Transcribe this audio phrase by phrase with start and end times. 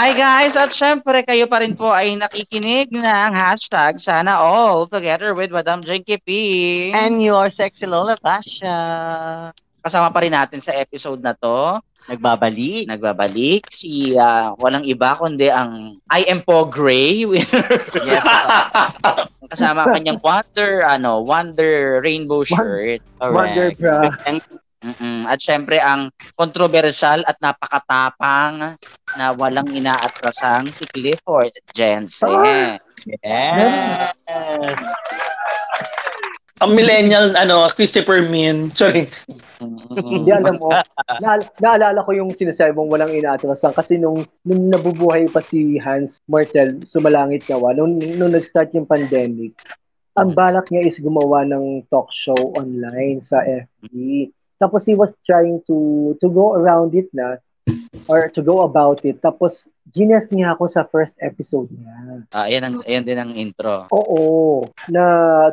[0.00, 0.56] Hi guys!
[0.56, 5.84] At syempre kayo pa rin po ay nakikinig ng hashtag sana all together with Madam
[5.84, 6.28] Jenky P.
[6.96, 8.80] And your sexy Lola Pasha.
[9.84, 11.84] Kasama pa rin natin sa episode na to.
[12.08, 12.88] Nagbabalik.
[12.88, 17.28] Nagbabalik si ah, walang iba kundi ang I am po Gray.
[18.00, 18.24] Yes.
[19.52, 23.04] Kasama ang kanyang Wonder, ano, Wonder Rainbow shirt.
[23.20, 24.16] Wonder bra.
[24.24, 24.40] And
[24.80, 25.28] Mm-mm.
[25.28, 26.08] At syempre ang
[26.40, 28.80] controversial at napakatapang
[29.20, 32.80] na walang inaatrasang si Clifford Jensen.
[33.04, 34.16] yes.
[36.60, 38.68] Ang millennial, ano, Christopher Min.
[38.76, 39.08] Sorry.
[39.96, 40.68] Hindi alam mo,
[41.24, 46.20] na, naalala ko yung sinasabi mong walang inaatrasan kasi nung, nung nabubuhay pa si Hans
[46.28, 49.56] Martel, sumalangit nawa, nung, nung nag-start yung pandemic,
[50.20, 54.28] ang balak niya is gumawa ng talk show online sa FB.
[54.60, 57.40] Tapos he was trying to to go around it na
[58.06, 59.18] or to go about it.
[59.24, 62.22] Tapos gines niya ako sa first episode niya.
[62.30, 63.90] Ah, ayan, ang, ayan din ang intro.
[63.90, 64.68] Oo.
[64.92, 65.02] Na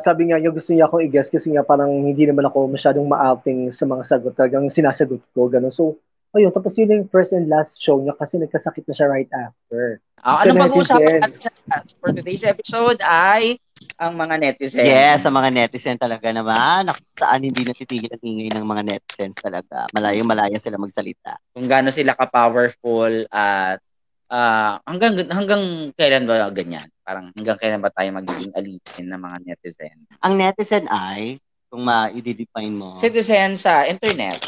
[0.02, 3.74] sabi nga niya gusto niya akong i-guess kasi nga parang hindi naman ako masyadong ma-outing
[3.74, 4.32] sa mga sagot.
[4.38, 5.50] Talagang sinasagot ko.
[5.50, 5.74] Ganun.
[5.74, 5.98] So,
[6.36, 6.54] ayun.
[6.54, 9.98] Tapos yun yung first and last show niya kasi nagkasakit na siya right after.
[10.22, 11.50] Ah, So, ano pag-uusapan natin sa,
[11.98, 13.58] for today's episode ay
[13.98, 14.86] ang mga netizen.
[14.86, 16.86] Yes, sa mga netizen talaga naman.
[16.86, 19.90] Naku, saan hindi natitigil ang ingay ng mga netizens talaga.
[19.90, 21.34] Malayong malaya sila magsalita.
[21.50, 23.82] Kung gaano sila ka-powerful at
[24.30, 26.86] ah, hanggang hanggang kailan ba ganyan?
[27.02, 29.98] Parang hanggang kailan ba tayo magiging alipin ng mga netizen?
[30.22, 34.40] Ang netizen ay, kung ma-define mo, Citizen sa internet,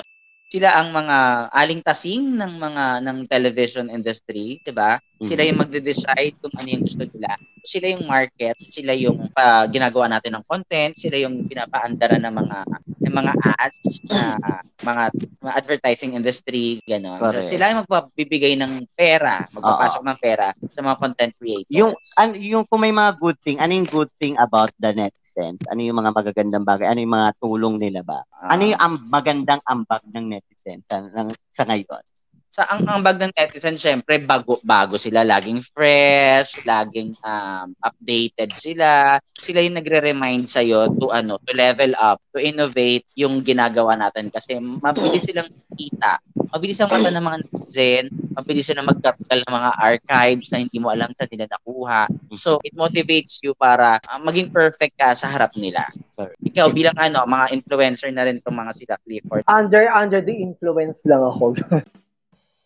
[0.50, 4.98] sila ang mga aling-tasing ng mga ng television industry, 'di ba?
[5.20, 7.36] Sila yung magde-decide kung ano yung gusto nila.
[7.60, 12.58] Sila yung market, sila yung ah, ginagawa natin ng content, sila yung pinapaandara ng mga
[13.00, 14.36] ng mga ads na
[14.80, 15.04] mga,
[15.44, 17.20] mga advertising industry, gano'n.
[17.20, 17.48] Correct.
[17.48, 21.68] Sila yung magbibigay ng pera, magpapasok ng pera sa mga content creators.
[21.72, 25.60] yung an, yung kung may mga good thing, ano yung good thing about the netizens?
[25.68, 26.88] Ano yung mga magagandang bagay?
[26.88, 28.24] Ano yung mga tulong nila ba?
[28.32, 32.04] Ah, Ano yung am- magandang ambag ng netizens sa, ng, sa ngayon?
[32.50, 38.50] Sa ang ang bag ng netizen syempre bago bago sila laging fresh, laging um, updated
[38.58, 39.22] sila.
[39.38, 44.58] Sila yung nagre-remind sa to ano, to level up, to innovate yung ginagawa natin kasi
[44.58, 45.46] mabilis silang
[45.78, 46.18] kita.
[46.50, 50.90] Mabilis ang mata ng mga netizen, mabilis silang magtatagal ng mga archives na hindi mo
[50.90, 52.10] alam sa nila nakuha.
[52.34, 55.86] So it motivates you para ah, maging perfect ka sa harap nila.
[56.18, 59.46] Ikaw bilang ano, mga influencer na rin tong mga sila Clifford.
[59.46, 61.54] Under under the influence lang ako.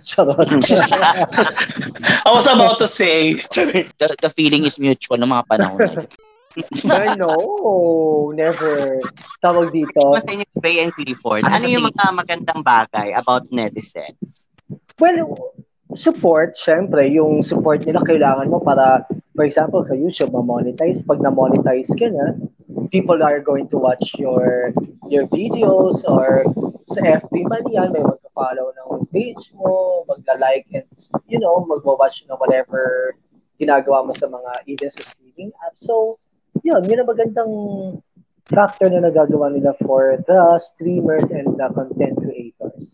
[0.04, 0.46] Charot.
[2.28, 3.34] I was about to say.
[3.34, 6.08] The, the feeling is mutual ng mga panahon
[6.86, 7.18] na yun.
[7.18, 9.02] No, never.
[9.42, 10.14] Tawag dito.
[10.14, 14.46] Mas inyo, Bay and Clifford, Ano ano yung mga magandang bagay about netizens?
[15.02, 15.34] Well,
[15.98, 19.02] support, syempre, yung support nila kailangan mo para,
[19.34, 21.02] for example, sa YouTube, ma-monetize.
[21.02, 22.38] Pag na-monetize ka na,
[22.88, 24.70] people are going to watch your
[25.10, 26.46] your videos or
[26.90, 30.86] sa FB man yan, may magka-follow ng page mo, magla-like and,
[31.26, 33.14] you know, magwa-watch ng whatever
[33.58, 35.74] ginagawa mo sa mga even sa streaming app.
[35.74, 36.18] So,
[36.62, 37.52] yun, yun ang magandang
[38.46, 42.86] factor na nagagawa nila for the streamers and the content creators.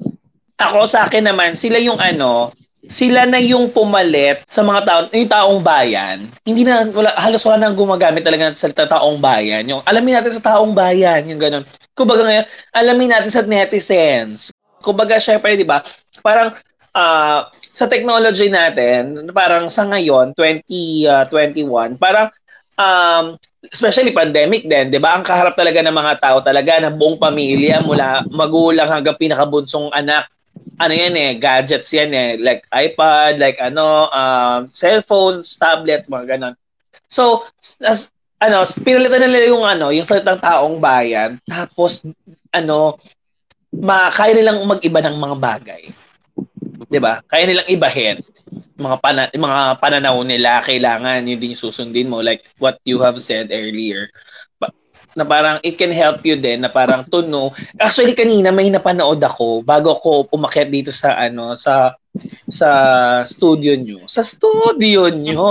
[0.60, 2.52] Ako sa akin naman, sila yung ano,
[2.90, 6.26] sila na yung pumalit sa mga tao, yung taong bayan.
[6.42, 9.62] Hindi na, wala, halos wala nang gumagamit talaga sa taong bayan.
[9.70, 11.62] Yung alamin natin sa taong bayan, yung ganun.
[11.94, 14.50] Kumbaga ngayon, alamin natin sa netizens.
[14.82, 15.86] Kumbaga, syempre, di ba,
[16.26, 16.50] parang
[16.98, 22.26] ah, sa technology natin, parang sa ngayon, 2021, parang
[22.74, 25.14] um, especially pandemic din, 'di ba?
[25.14, 30.26] Ang kaharap talaga ng mga tao talaga ng buong pamilya mula magulang hanggang pinakabunsong anak.
[30.80, 36.54] Ano yan eh, gadgets yan eh, like iPad, like ano, um, cellphones, tablets, mga ganon.
[37.08, 37.44] So,
[37.84, 42.04] as, ano, pinalitan nila yung ano, yung salitang taong bayan, tapos
[42.52, 42.96] ano,
[43.70, 45.82] ma kaya nilang mag-iba ng mga bagay.
[46.90, 47.22] 'Di ba?
[47.22, 48.18] Kaya nilang ibahin
[48.80, 53.52] mga pana, mga pananaw nila kailangan yun din susundin mo like what you have said
[53.52, 54.08] earlier
[55.14, 57.50] na parang it can help you din na parang to know.
[57.78, 61.94] Actually kanina may napanood ako bago ako umakyat dito sa ano sa
[62.50, 62.68] sa
[63.22, 64.02] studio nyo.
[64.10, 65.50] Sa studio nyo.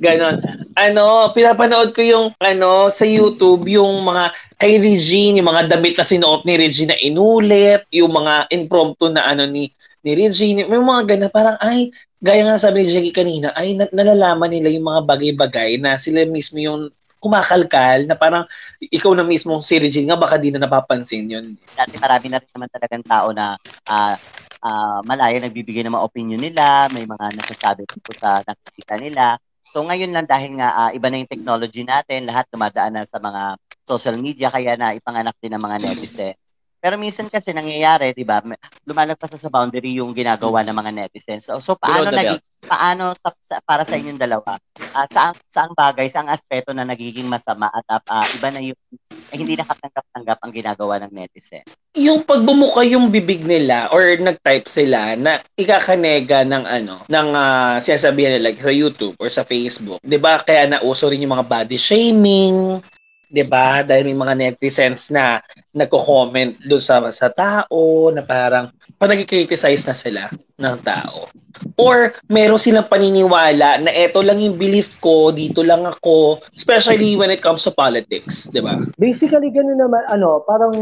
[0.00, 0.40] Ganon.
[0.76, 6.04] Ano pinapanood ko yung ano sa YouTube yung mga kay Regine yung mga damit na
[6.04, 9.72] sinuot ni Regine na inulit yung mga impromptu na ano ni
[10.04, 10.64] ni Regine.
[10.68, 14.68] May mga ganun parang ay gaya nga sabi ni Jackie kanina, ay na- nalalaman nila
[14.68, 18.48] yung mga bagay-bagay na sila mismo yung kumakalkal na parang
[18.80, 21.46] ikaw na mismo si Regine nga baka di na napapansin yun.
[21.76, 23.54] Dati marami na naman talagang tao na
[23.86, 24.16] ah,
[24.64, 29.36] uh, malaya nagbibigay ng mga opinion nila, may mga nasasabi po sa nakikita nila.
[29.64, 33.20] So ngayon lang dahil nga uh, iba na yung technology natin, lahat dumadaan na sa
[33.20, 33.56] mga
[33.86, 36.34] social media kaya na ipanganak din ng mga netizen.
[36.80, 38.40] Pero minsan kasi nangyayari, 'di ba?
[38.88, 41.44] Lumalagpas sa boundary yung ginagawa ng mga netizens.
[41.46, 44.56] So, so paano naging paano sa, sa, para sa inyong dalawa?
[44.80, 48.80] Uh, saang saang bagay, saang aspeto na nagiging masama at uh, iba na yung
[49.30, 51.62] eh, hindi nakatanggap-tanggap ang ginagawa ng netizen?
[51.94, 58.38] Yung pagbumuka yung bibig nila or nag-type sila na ikakanega ng ano, ng uh, sinasabihan
[58.38, 60.02] nila like, sa YouTube or sa Facebook.
[60.02, 60.40] 'Di ba?
[60.42, 62.82] Kaya nauso rin yung mga body shaming,
[63.30, 63.86] 'di ba?
[63.86, 65.38] Dahil may mga netizens na
[65.70, 70.22] nagko-comment doon sa sa tao na parang pa criticize na sila
[70.58, 71.30] ng tao.
[71.78, 77.30] Or meron silang paniniwala na eto lang yung belief ko, dito lang ako, especially when
[77.30, 78.82] it comes to politics, 'di ba?
[78.98, 80.74] Basically ganun naman ano, parang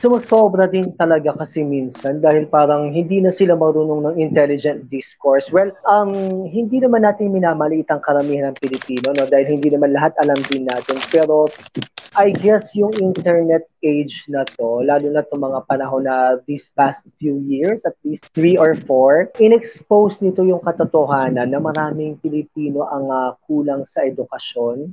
[0.00, 5.52] sumusobra din talaga kasi minsan dahil parang hindi na sila marunong ng intelligent discourse.
[5.52, 9.28] Well, um, hindi naman natin minamaliit ang karamihan ng Pilipino, no?
[9.28, 10.96] dahil hindi naman lahat alam din natin.
[11.12, 11.50] Pero
[12.12, 17.08] I guess yung internet age na to, lalo na to mga panahon na these past
[17.16, 23.08] few years, at least three or four, in-expose nito yung katotohanan na maraming Pilipino ang
[23.08, 24.92] uh, kulang sa edukasyon,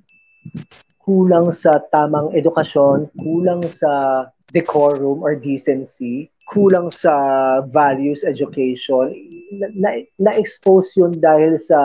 [1.04, 7.14] kulang sa tamang edukasyon, kulang sa decorum or decency, kulang sa
[7.70, 9.14] values education,
[9.78, 11.78] na, na-expose yun dahil sa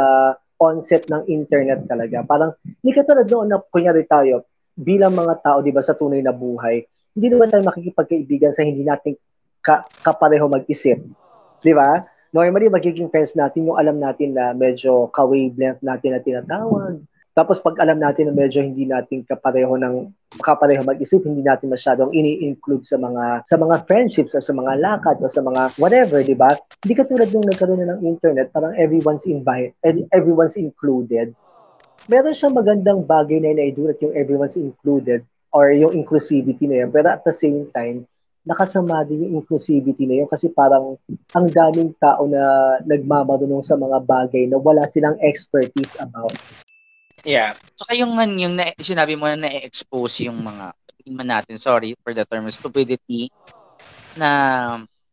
[0.57, 2.25] onset ng internet talaga.
[2.25, 6.25] Parang, hindi ka tulad noon na kunyari tayo, bilang mga tao, di ba, sa tunay
[6.25, 6.83] na buhay,
[7.15, 9.15] hindi naman tayo makikipagkaibigan sa hindi natin
[9.63, 10.99] ka, kapareho mag-isip.
[11.63, 12.03] Di ba?
[12.35, 16.99] Normally, magiging friends natin yung alam natin na medyo ka-wavelength natin na tinatawag,
[17.35, 20.07] tapos pag alam natin na medyo hindi natin kapareho ng
[20.39, 25.19] kapareho mag-isip, hindi natin masyadong ini-include sa mga sa mga friendships o sa mga lakad
[25.19, 26.55] o sa mga whatever, di ba?
[26.87, 31.35] Hindi katulad nung nagkaroon na ng internet, parang everyone's invited, everyone's included.
[32.07, 36.95] Meron siyang magandang bagay na inaidulot yung everyone's included or yung inclusivity na yun.
[36.95, 38.07] Pero at the same time,
[38.47, 40.95] nakasama din yung inclusivity na yun kasi parang
[41.35, 46.31] ang daming tao na nagmamarunong sa mga bagay na wala silang expertise about.
[47.25, 47.57] Yeah.
[47.75, 50.77] Saka yung, yung na, sinabi mo na na-expose yung mga,
[51.11, 53.33] man natin, sorry for the term stupidity,
[54.17, 54.31] na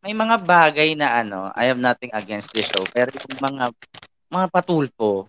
[0.04, 3.72] may mga bagay na ano, I have nothing against this show, pero yung mga,
[4.32, 5.28] mga patulpo,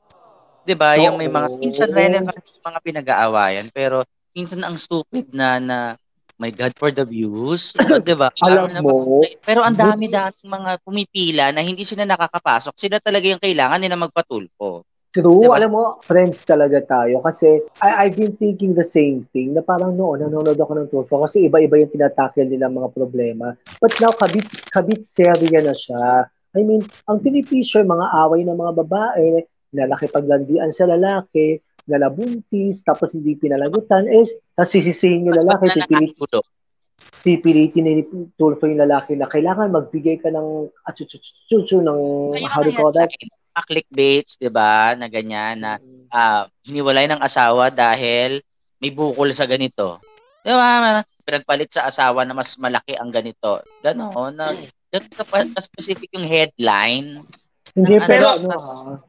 [0.62, 0.94] 'di ba?
[0.94, 5.78] Yung may mga minsan relevant mga pinag-aawayan, pero minsan ang stupid na na
[6.38, 7.74] my God for the views,
[8.06, 8.30] 'di ba?
[8.46, 12.74] Alam mo, pero ang dami-daming mga pumipila na hindi sila nakakapasok.
[12.78, 14.86] Sila talaga yung kailangan nila magpatulpo.
[15.12, 15.44] True.
[15.44, 15.60] Diba?
[15.60, 17.20] Alam mo, friends talaga tayo.
[17.20, 21.20] Kasi I, I've been thinking the same thing na parang noon, nanonood ako ng Turfo
[21.28, 23.52] kasi iba-iba yung tinatakil nila mga problema.
[23.76, 26.32] But now, kabit, kabit serya na siya.
[26.56, 29.44] I mean, ang pinipicture mga away ng mga babae,
[29.76, 34.24] lalaki paglandian sa lalaki, nalabuntis, tapos hindi pinalagutan, eh,
[34.56, 36.16] tapos sisisihin yung lalaki, pipilit,
[37.20, 38.04] pipilitin ni
[38.40, 42.00] Tulfo yung lalaki na kailangan magbigay ka ng atsutsutsu ng
[42.48, 43.12] how do you call that?
[43.52, 45.76] Mga clickbaits, 'di ba, na ganyan na
[46.08, 48.40] uh, hiniwalay ng asawa dahil
[48.80, 50.00] may bukol sa ganito.
[50.42, 51.04] 'Di ba?
[51.22, 53.62] Pinagpalit sa asawa na mas malaki ang ganito.
[53.84, 54.56] Ganon, na
[54.90, 57.14] ganun ka pa specific yung headline.
[57.72, 58.56] Hindi, ano, pero ano,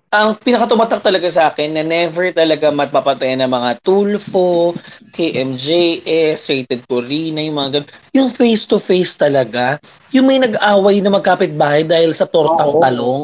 [0.08, 4.72] ang pinakatumatak talaga sa akin na never talaga mapapatay ng mga Tulfo,
[5.12, 7.90] KMJS, Rated Corina, yung mga ganun.
[8.16, 9.84] Yung face-to-face talaga,
[10.16, 12.80] yung may nag-away na magkapit-bahay dahil sa tortang oh.
[12.80, 13.24] talong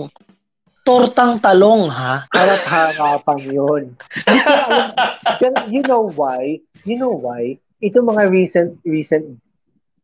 [0.83, 2.25] tortang talong, ha?
[2.33, 3.83] Harap-harapan yun.
[5.69, 6.59] You know why?
[6.83, 7.59] You know why?
[7.79, 9.39] Ito mga recent recent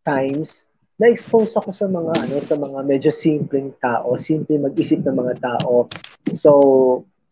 [0.07, 0.63] times,
[1.01, 5.91] na-expose ako sa mga ano sa mga medyo simpleng tao, simple mag-isip ng mga tao.
[6.31, 6.51] So,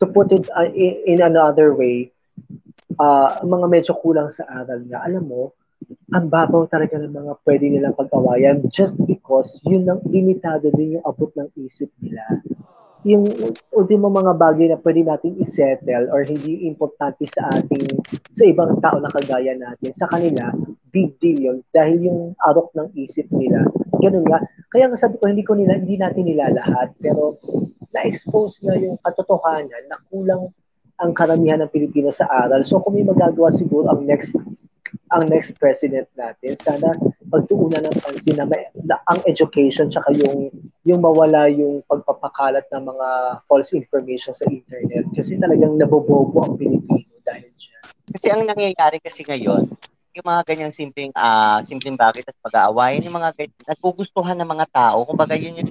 [0.02, 2.12] to put it uh, in, in another way,
[3.00, 5.56] uh, mga medyo kulang sa aral nga, alam mo,
[6.12, 11.06] ang babaw talaga ng mga pwede nilang pag-awayan just because yun ang limitado din yung
[11.06, 12.24] abot ng isip nila
[13.04, 13.28] yung
[13.76, 17.84] ultimo mga bagay na pwede natin i-settle or hindi importante sa ating
[18.32, 20.52] sa ibang tao na kagaya natin sa kanila
[20.94, 21.58] big deal yun.
[21.76, 23.68] Dahil yung arok ng isip nila
[24.00, 24.40] ganun nga.
[24.72, 27.40] Kaya nga sabi ko hindi ko nila hindi natin nilalahat pero
[27.94, 30.50] na-expose na yung katotohanan na kulang
[30.98, 32.64] ang karamihan ng Pilipinas sa aral.
[32.64, 34.34] So kung may magagawa siguro ang next
[35.14, 36.98] ang next president natin sana
[37.30, 40.50] pagtuunan ng pansin na, may, na ang education tsaka yung
[40.84, 43.10] yung mawala yung pagpapakalat ng mga
[43.46, 47.84] false information sa internet kasi talagang nabobobo ang Pilipino dahil dyan.
[48.14, 49.70] Kasi ang nangyayari kasi ngayon,
[50.14, 54.66] yung mga ganyang simpleng uh, simpleng bagay at pag-aawayan, yung mga ganyan, nagugustuhan ng mga
[54.70, 55.70] tao, kumbaga yun yung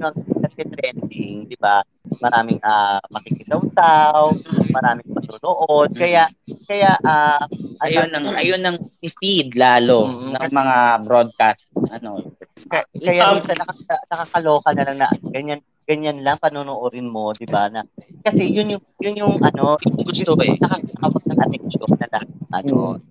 [0.52, 1.80] nagte-trending, di ba?
[2.20, 4.28] Maraming uh, makikisaw-saw,
[4.76, 5.88] maraming manonood.
[5.96, 6.28] Kaya,
[6.68, 7.40] kaya, uh,
[7.82, 10.38] ayun nang ayun nang feed lalo mm-hmm.
[10.38, 12.22] ng mga broadcast ano
[12.70, 17.46] kaya, kaya um, minsan nakaka, nakakaloka na lang na ganyan ganyan lang panonoorin mo, 'di
[17.50, 17.66] ba?
[17.66, 17.82] Na
[18.22, 20.54] kasi yun yung yun yung ano, gusto ko eh.
[20.62, 22.28] Nakakawag ng attention na lahat.
[22.54, 23.02] Ano,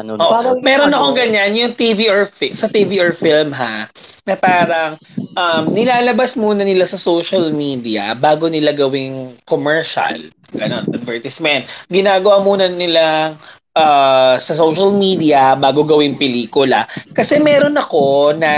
[0.00, 0.24] manonood.
[0.24, 3.84] Oh, meron akong ganyan, yung TV or fi- sa TV or film ha,
[4.24, 4.96] na parang
[5.36, 10.16] um, nilalabas muna nila sa social media bago nila gawing commercial.
[10.56, 11.68] Ganon, advertisement.
[11.92, 13.36] Ginagawa muna nila
[13.76, 16.88] uh, sa social media bago gawing pelikula.
[17.14, 18.52] Kasi meron ako na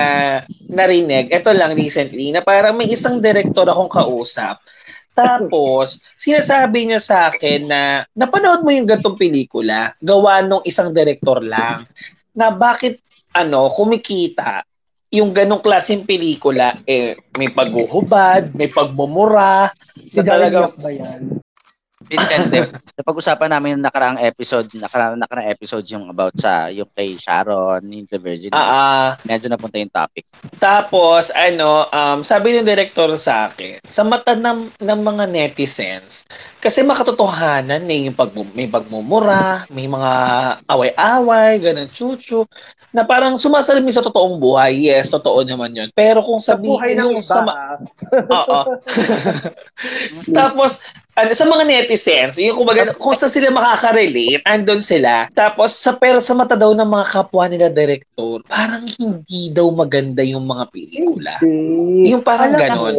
[0.73, 4.63] narinig, ito lang recently, na parang may isang director akong kausap
[5.13, 7.83] tapos, sinasabi niya sa akin na
[8.17, 11.85] napanood mo yung gantong pelikula, gawa nung isang director lang,
[12.33, 13.01] na bakit
[13.37, 14.65] ano, kumikita
[15.13, 19.69] yung ganong klaseng pelikula, eh, may paghuhubad, may pagmumura,
[20.17, 21.42] na talaga ba yan?
[22.13, 22.69] Vicente,
[23.01, 28.05] napag-usapan namin yung nakaraang episode, nakaraang, nakaraang episode yung about sa yung kay Sharon, yung
[28.05, 28.53] The Virgin.
[28.53, 30.29] Ah, uh, medyo napunta yung topic.
[30.61, 36.29] Tapos, ano, um, sabi ng director sa akin, sa mata ng, ng mga netizens,
[36.61, 40.13] kasi makatotohanan eh, yung pag, may pagmumura, may mga
[40.69, 42.45] away-away, ganun, chuchu,
[42.93, 44.85] na parang sumasalamin sa totoong buhay.
[44.85, 45.89] Yes, totoo naman yun.
[45.97, 47.81] Pero kung sabihin sa buhay ng iba, sa ma-
[48.45, 48.61] Oo.
[50.39, 55.29] Tapos, ano, sa mga netizens, yung kumbaga, kung saan sila makaka-relate, andun sila.
[55.37, 60.25] Tapos, sa pero sa mata daw ng mga kapwa nila director, parang hindi daw maganda
[60.25, 61.37] yung mga pelikula.
[61.45, 62.17] Hindi.
[62.17, 62.95] Yung parang Alam ganon.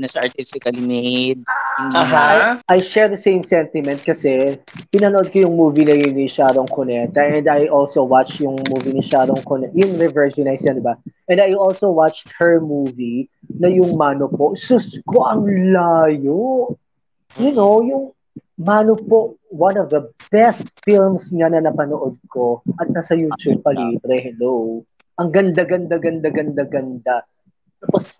[0.00, 1.44] Na siya artistically made.
[1.92, 2.56] Aha.
[2.64, 4.56] I, I share the same sentiment kasi
[4.88, 8.96] pinanood ko yung movie na yun ni Sharon Cuneta and I also watched yung movie
[8.96, 10.96] ni Sharon Cuneta, yung Reversionized yan, di ba?
[11.28, 13.28] And I also watched her movie
[13.60, 14.56] na yung Mano po.
[14.56, 16.72] Sus ko, ang layo
[17.36, 18.16] you know, yung
[18.58, 23.70] Mano po, one of the best films niya na napanood ko at nasa YouTube pa
[23.70, 24.82] libre, hello.
[25.22, 27.16] Ang ganda, ganda, ganda, ganda, ganda.
[27.78, 28.18] Tapos,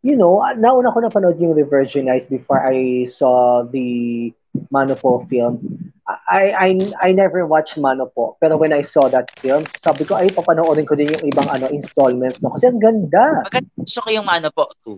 [0.00, 4.32] you know, nauna ko napanood yung Reversionized before I saw the
[4.72, 5.60] Mano po film.
[6.06, 6.68] I, I,
[7.04, 8.40] I never watched Mano po.
[8.40, 11.68] Pero when I saw that film, sabi ko, ay, papanoorin ko din yung ibang ano
[11.68, 12.40] installments.
[12.40, 12.56] No?
[12.56, 13.44] Kasi ang ganda.
[13.44, 14.96] Maganda gusto ko yung Mano po 2.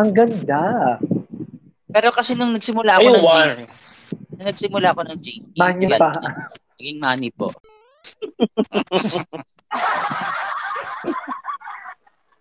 [0.00, 0.60] Ang ganda.
[1.94, 3.54] Pero kasi nung nagsimula ako Ayun, ng one.
[3.54, 3.70] G,
[4.34, 6.10] nung nagsimula ako ng G, Money naging- pa.
[6.74, 7.48] Naging money po.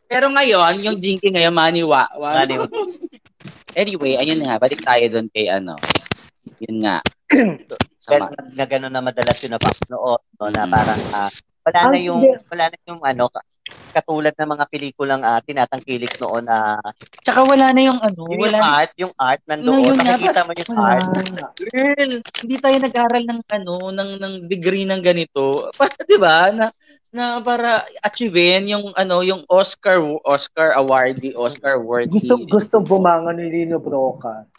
[0.10, 2.05] Pero ngayon, yung Jinky ngayon, money wa.
[2.13, 2.67] wa- Money wa.
[3.74, 5.74] Anyway, ayun nga, balik tayo doon kay ano.
[6.62, 7.01] Yun nga.
[8.05, 10.72] Pero na, na gano'n na madalas yung napapanood, no, na Mm.
[10.72, 11.31] parang ah,
[11.63, 13.48] wala na yung wala na yung ano ka-
[13.93, 16.81] katulad ng mga pelikulang uh, tinatangkilik noon na
[17.21, 18.73] Tsaka wala na yung ano, yung, wala yung na.
[18.75, 20.83] art, yung art No, nandoon, yun nga nakikita mo yung Wala.
[20.83, 21.05] art.
[21.62, 22.12] Girl,
[22.43, 25.43] hindi tayo nag-aral ng ano, ng ng degree ng ganito.
[25.79, 26.51] Para 'di ba?
[26.51, 26.65] Na
[27.13, 32.25] na para achievein yung ano, yung Oscar Oscar awardee, Oscar worthy.
[32.25, 34.50] Gusto, gusto bumanga ni Lino Broca.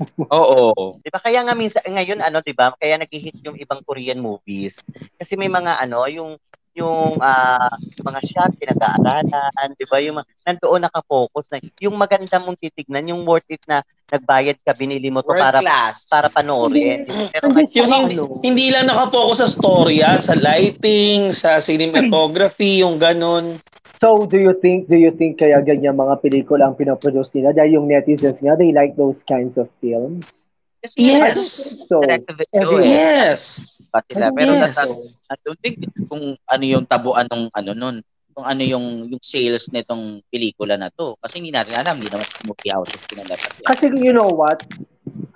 [0.32, 0.96] Oo.
[0.98, 1.20] 'Di ba?
[1.20, 2.72] Kaya nga minsan ngayon ano, 'di ba?
[2.74, 4.80] Kaya nag-hit yung ibang Korean movies.
[5.20, 6.40] Kasi may mga ano, yung
[6.74, 9.98] yung ah, mga shot pinag-aaralan, 'di ba?
[10.02, 15.06] Yung nandoon naka-focus na yung maganda mong titignan, yung worth it na nagbayad ka, binili
[15.06, 16.10] mo to World para class.
[16.10, 17.06] para panoorin.
[17.30, 18.34] Pero Hindi Yung Saka hindi, ano?
[18.42, 23.62] hindi lang nakapokus sa storya, sa lighting, sa cinematography, yung ganon.
[24.00, 27.54] So, do you think, do you think kaya ganyan mga pelikula ang pinoproduce nila?
[27.54, 30.49] Dahil yung netizens nga, they like those kinds of films?
[30.80, 31.38] Kasi Yes.
[31.84, 32.80] So, to.
[32.80, 33.62] Yes.
[33.92, 34.32] Pa sila.
[34.32, 34.62] Pero yes.
[34.72, 34.82] nasa,
[35.28, 37.96] I don't think kung ano yung tabuan ng ano nun,
[38.32, 41.12] kung ano yung yung sales nitong pelikula na to.
[41.20, 43.66] Kasi hindi natin alam, hindi naman movie houses pinalabas yan.
[43.68, 44.64] kasi you know what?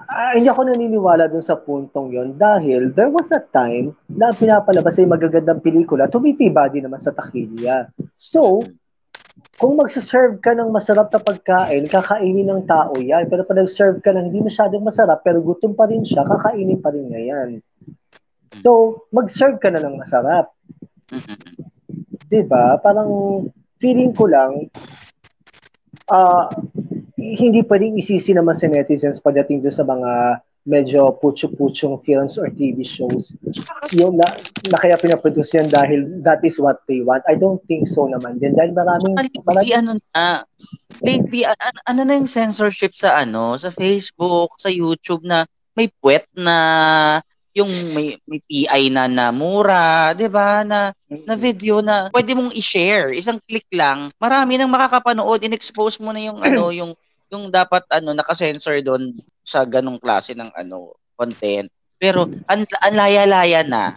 [0.08, 5.00] Ah, hindi ako naniniwala dun sa puntong yon dahil there was a time na pinapalabas
[5.00, 7.90] ay magagandang pelikula, tumitibadi naman sa takilya.
[8.14, 8.62] So,
[9.58, 13.26] kung magsaserve ka ng masarap na pagkain, kakainin ng tao yan.
[13.30, 16.90] Pero pag nag-serve ka ng hindi masyadong masarap, pero gutom pa rin siya, kakainin pa
[16.90, 17.48] rin niya yan.
[18.62, 20.54] So, mag-serve ka na ng masarap.
[21.10, 21.74] Mhm.
[22.34, 22.80] 'di ba?
[22.82, 23.44] Parang
[23.78, 24.66] feeling ko lang
[26.10, 26.50] ah
[27.14, 30.10] hindi pwedeng isisi naman sa netizens pagdating doon sa mga
[30.64, 33.36] medyo putyo-putyong films or TV shows.
[33.92, 34.32] Yung na,
[34.72, 37.20] na kaya pinaproduce yan dahil that is what they want.
[37.28, 38.56] I don't think so naman din.
[38.56, 40.48] Dahil maraming, Lately, ano na,
[41.04, 45.44] lately, a- a- ano na yung censorship sa ano, sa Facebook, sa YouTube na
[45.76, 46.56] may puwet na
[47.54, 50.66] yung may, may PI na na mura, 'di ba?
[50.66, 54.10] Na na video na pwede mong i-share, isang click lang.
[54.18, 56.90] Marami nang makakapanood, in-expose mo na yung ano, yung
[57.30, 61.68] yung dapat ano naka-censor doon sa ganong klase ng ano content.
[62.00, 63.94] Pero ang, ang laya-laya na.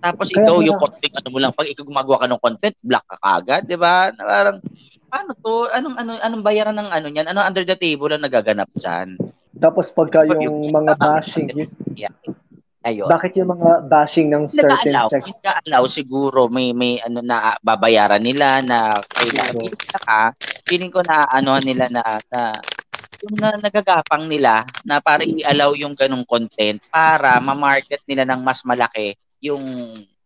[0.00, 3.04] Tapos Kaya ikaw yung content ano mo lang pag ikaw gumagawa ka ng content, black
[3.04, 4.08] ka kagad, 'di ba?
[4.16, 4.58] Parang
[5.12, 5.68] paano to?
[5.70, 7.28] Anong ano anong bayaran ng ano niyan?
[7.28, 9.20] Ano under the table ang nagaganap diyan?
[9.60, 11.68] Tapos pagka yung mga bashing, y-
[12.00, 12.16] Yeah.
[12.80, 13.12] Ayun.
[13.12, 15.28] bakit yung mga bashing ng certain Nag-allow, sex?
[15.28, 19.68] nag-allow siguro may may ano na babayaran nila na kailangan
[20.00, 20.32] ka,
[20.64, 22.56] feeling ko na ano nila na, na
[23.26, 28.64] yung na, nagagapang nila na para i-allow yung ganong content para ma-market nila ng mas
[28.64, 29.62] malaki yung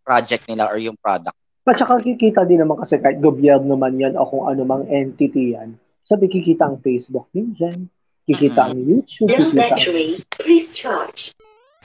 [0.07, 1.35] project nila or yung product.
[1.65, 5.57] At saka kikita din naman kasi kahit gobyerno man yan o kung ano mang entity
[5.57, 5.75] yan,
[6.05, 7.89] sabi kikita ang Facebook din dyan,
[8.29, 9.57] kikita ang YouTube, No kikita ang...
[9.57, 10.09] battery,
[10.45, 11.33] recharge.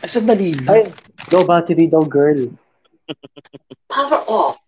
[0.03, 0.51] Ay, sandali.
[0.67, 0.91] Ay,
[1.31, 2.51] low battery daw, girl.
[3.87, 4.59] Power off.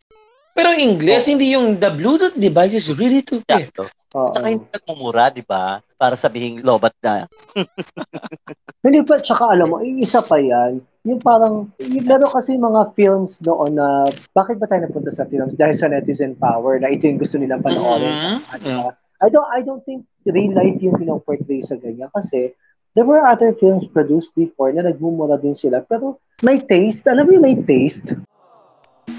[0.51, 3.71] Pero in English, hindi yung the Bluetooth device is ready to pair.
[3.71, 3.87] Sakto.
[4.17, 4.35] Oo.
[4.35, 5.79] Tsaka hindi nagmumura, di ba?
[5.95, 7.25] Para sabihin lobat na.
[8.81, 13.37] Hindi pa, tsaka alam mo, isa pa yan, yung parang, yung, meron kasi mga films
[13.45, 15.53] noon na, bakit ba tayo napunta sa films?
[15.53, 18.09] Dahil sa netizen power, na ito yung gusto nilang panoorin.
[18.09, 18.37] Mhm.
[18.49, 18.89] At, uh,
[19.21, 22.57] I don't I don't think real life yung pinoportray sa ganyan kasi
[22.97, 27.37] there were other films produced before na nagmumura din sila pero may taste alam mo
[27.37, 28.17] yung may taste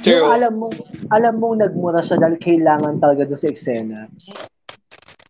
[0.02, 0.66] yung alam mo
[1.10, 3.98] alam mo nagmura siya dahil kailangan talaga doon sa eksena.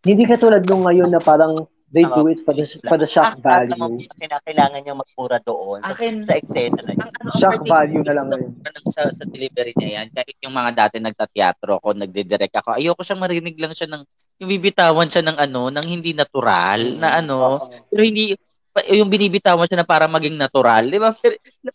[0.03, 3.45] Hindi katulad nung ngayon na parang they do it for the for the shock Ang
[3.45, 4.01] value.
[4.01, 7.05] sa kinakailangan niyang magmura doon sa, Akin- sa eksena na yun.
[7.05, 10.35] Ang ano, shock ang value na lang ngayon ng sa, sa delivery niya yan, kahit
[10.41, 14.03] yung mga dati nagtateatro ako, nagdidirect ako, ayoko siyang marinig lang siya ng,
[14.41, 17.61] yung bibitawan siya ng ano, ng hindi natural, na ano,
[17.93, 18.33] pero hindi,
[18.89, 21.13] yung binibitawan siya na para maging natural, di ba?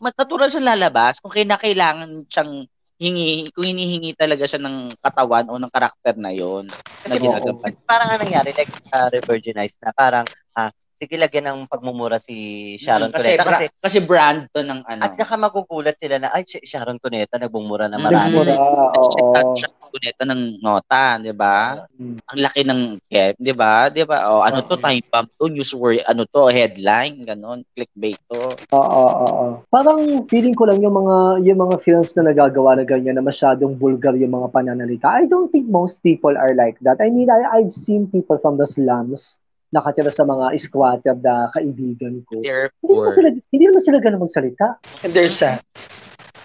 [0.03, 2.67] Natural siya lalabas kung kinakailangan siyang
[2.99, 6.75] hingi, kung hinihingi talaga siya ng katawan o ng karakter na yon
[7.07, 7.15] na
[7.63, 10.27] kasi parang nga nangyari, like sa Revirginize na parang,
[10.59, 12.35] ah, sige lagyan ng pagmumura si
[12.77, 13.45] Sharon Mm, kasi, Cuneta.
[13.47, 15.01] Kasi, bra- kasi brand to ng ano.
[15.07, 18.05] at saka magugulat sila na, ay, si Sharon Cuneta nagbumura na Mm.
[18.05, 18.35] marami.
[18.43, 18.55] Nagmura,
[18.99, 19.55] oo.
[19.55, 21.89] Siya kuneta ng nota, 'di ba?
[21.97, 22.21] Mm.
[22.21, 23.89] Ang laki ng cap, 'di ba?
[23.89, 24.19] 'Di ba?
[24.29, 28.53] Oh, ano to time bomb to, newsworthy, ano to, headline, ganon, clickbait to.
[28.77, 29.47] Oo, oo, oo.
[29.73, 33.81] Parang feeling ko lang yung mga yung mga films na nagagawa na ganyan na masyadong
[33.81, 35.09] vulgar yung mga pananalita.
[35.09, 37.01] I don't think most people are like that.
[37.01, 42.25] I mean, I, I've seen people from the slums nakatira sa mga squatter na kaibigan
[42.25, 42.41] ko.
[42.41, 44.67] Hindi naman Therefore, sila, hindi naman sila ganun magsalita.
[45.05, 45.61] And there's that.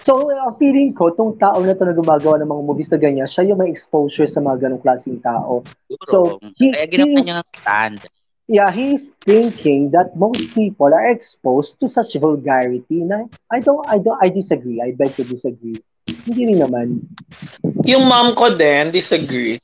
[0.03, 3.23] So, ang feeling ko, tong tao na to na gumagawa ng mga movies na ganyan,
[3.23, 5.63] siya yung may exposure sa mga ganong klaseng tao.
[5.87, 6.17] siguro, So,
[6.59, 7.99] he- kaya ginawa niya ng stand.
[8.51, 14.03] Yeah, he's thinking that most people are exposed to such vulgarity na I don't, I
[14.03, 14.83] don't, I disagree.
[14.83, 15.79] I beg to disagree.
[16.27, 17.07] Hindi rin naman.
[17.87, 19.63] Yung mom ko din, disagree.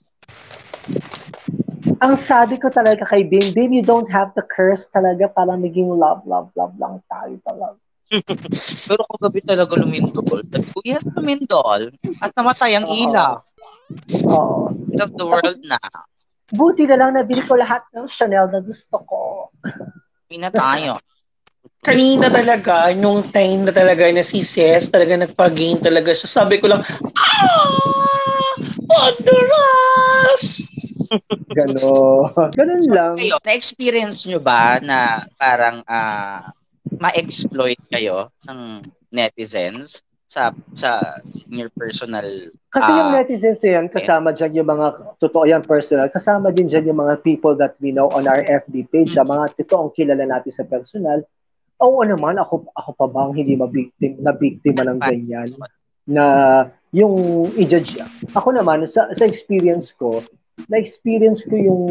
[1.99, 5.91] Ang sabi ko talaga kay Bim, Bim, you don't have to curse talaga para maging
[5.91, 7.79] love, love, love lang tayo talaga.
[8.89, 10.41] Pero kung gabi talaga lumindol,
[10.81, 11.91] yes, lumindol.
[12.23, 12.95] At namatay ang Oo.
[12.95, 13.33] ilaw.
[14.31, 14.71] Oo.
[14.89, 15.77] End of the world na.
[16.49, 19.51] Buti na lang nabili ko lahat ng Chanel na gusto ko.
[20.25, 20.97] Hindi na tayo.
[21.85, 26.27] Kanina talaga, yung time na talaga na si Ces, talaga nagpag-gain talaga siya.
[26.43, 26.81] Sabi ko lang,
[27.15, 28.55] ah!
[28.89, 30.63] Honduras!
[31.49, 31.89] Gano.
[32.53, 33.13] Ganun lang.
[33.17, 36.41] Kayo, na-experience nyo ba na parang ah,
[36.97, 41.01] ma-exploit kayo ng netizens sa sa
[41.49, 42.25] your personal
[42.69, 43.15] Kasi yung Ah.
[43.17, 47.25] netizens na yan, kasama dyan yung mga, totoo yan personal, kasama din dyan yung mga
[47.25, 49.25] people that we know on our FB page, Mhm.
[49.25, 51.25] yung mga totoong kilala natin sa personal.
[51.81, 55.49] Oo naman, ako, ako pa bang hindi mabiktim, na biktima ng ganyan?
[56.05, 56.25] Na
[56.91, 57.15] yung
[57.55, 57.97] i-judge.
[58.37, 60.21] Ako naman, sa, sa experience ko,
[60.67, 61.83] na-experience ko yung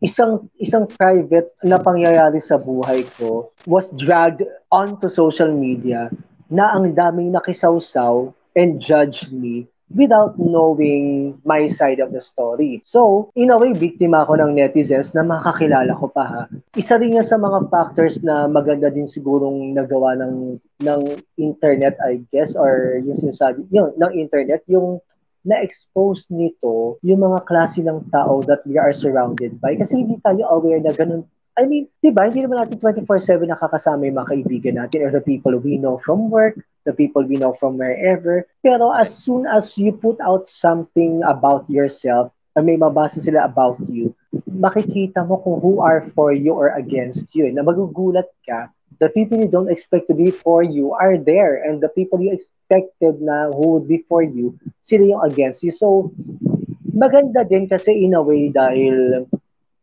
[0.00, 6.08] isang isang private na pangyayari sa buhay ko was dragged onto social media
[6.48, 12.78] na ang daming nakisawsaw and judged me without knowing my side of the story.
[12.86, 16.42] So, in a way, biktima ako ng netizens na makakilala ko pa ha.
[16.78, 21.00] Isa rin yan sa mga factors na maganda din sigurong nagawa ng ng
[21.42, 25.02] internet, I guess, or yung sinasabi, yun, ng internet, yung
[25.44, 29.76] na-expose nito yung mga klase ng tao that we are surrounded by.
[29.76, 31.24] Kasi hindi tayo aware na ganun.
[31.60, 35.20] I mean, di ba, hindi naman natin 24-7 nakakasama yung mga kaibigan natin or the
[35.20, 36.56] people we know from work,
[36.88, 38.48] the people we know from wherever.
[38.64, 43.78] Pero as soon as you put out something about yourself, or may mabasa sila about
[43.86, 44.14] you,
[44.48, 47.46] makikita mo kung who are for you or against you.
[47.52, 51.80] Na magugulat ka the people you don't expect to be for you are there and
[51.80, 54.52] the people you expected na who would be for you,
[54.84, 55.72] sila yung against you.
[55.72, 56.12] So,
[56.92, 59.24] maganda din kasi in a way dahil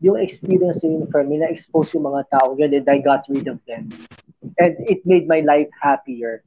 [0.06, 3.58] yung experience yun for me, na-expose yung mga tao yun and I got rid of
[3.66, 3.90] them.
[4.62, 6.46] And it made my life happier.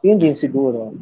[0.00, 0.96] Yun din siguro.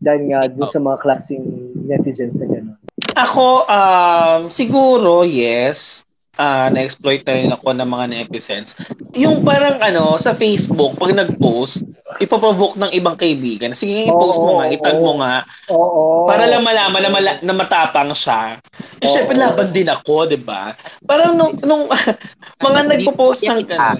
[0.00, 1.44] Dahil nga dun sa mga klaseng
[1.88, 2.76] netizens na gano'n.
[3.16, 6.04] Ako, um, siguro, yes.
[6.38, 8.78] Uh, na-exploit na rin ako ng mga netizens.
[9.18, 11.82] Yung parang ano, sa Facebook, pag nag-post,
[12.22, 13.74] ipaprovoke ng ibang kaibigan.
[13.74, 15.42] Sige, i-post mo nga, itag mo nga.
[15.68, 16.24] Oo.
[16.30, 18.56] Para lang malaman na, mala- na matapang siya.
[19.02, 19.12] Eh, Oo.
[19.12, 20.72] syempre, laban din ako, di ba?
[21.04, 21.90] Parang nung, nung
[22.64, 23.98] mga nagpo-post ng gano'n.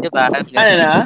[0.00, 0.30] Di ba?
[0.30, 1.04] Ano na?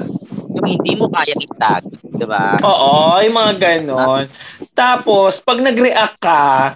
[0.52, 1.86] Yung hindi mo kaya itag.
[2.12, 2.54] Di ba?
[2.60, 4.30] Oo, yung mga ganon.
[4.78, 6.74] Tapos, pag nag-react ka,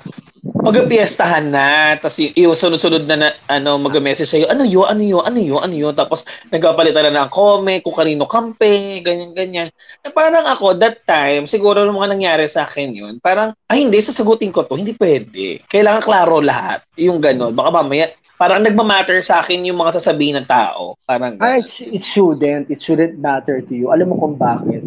[0.62, 5.22] mag-piestahan na, tapos y- yung sunod-sunod na, na ano, mag-message sa'yo, ano yun, ano yun,
[5.22, 6.22] ano yun, ano yun, tapos
[6.55, 9.75] nagpapalitan na ng comment, kung kanino kampe, ganyan-ganyan.
[10.07, 13.98] Na parang ako, that time, siguro nung mga nangyari sa akin yun, parang, ay hindi,
[13.98, 15.66] sasagutin ko to, hindi pwede.
[15.66, 17.59] Kailangan klaro lahat, yung ganon.
[17.59, 18.07] Baka mamaya,
[18.38, 20.94] parang nagmamatter sa akin yung mga sasabihin ng tao.
[21.03, 21.59] Parang ganon.
[21.59, 22.70] it, it shouldn't.
[22.70, 23.90] It shouldn't matter to you.
[23.90, 24.87] Alam mo kung bakit.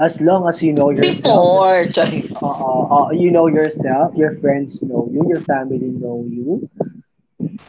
[0.00, 1.22] As long as you know yourself.
[1.22, 2.26] Before, Chay.
[2.42, 6.66] Oo, oo, you know yourself, your friends know you, your family know you.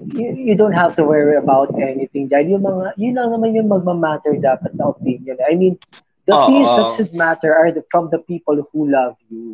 [0.02, 3.70] You, you don't have to worry about anything dahil yung mga, yun lang naman yung
[3.70, 5.38] magmamatter dapat na opinion.
[5.44, 5.78] I mean,
[6.26, 6.48] the Oo.
[6.48, 9.54] things that should matter are the, from the people who love you.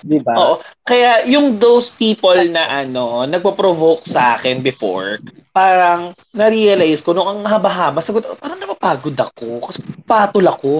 [0.00, 0.32] Di ba?
[0.36, 0.54] Oo.
[0.84, 5.20] Kaya yung those people na ano, nagpo-provoke sa akin before,
[5.52, 10.72] parang na-realize ko, nung ang haba-haba, sagot, parang napapagod ako, kasi patol ako.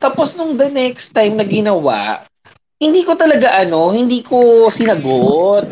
[0.00, 2.24] Tapos nung the next time na ginawa,
[2.80, 5.68] hindi ko talaga ano, hindi ko sinagot.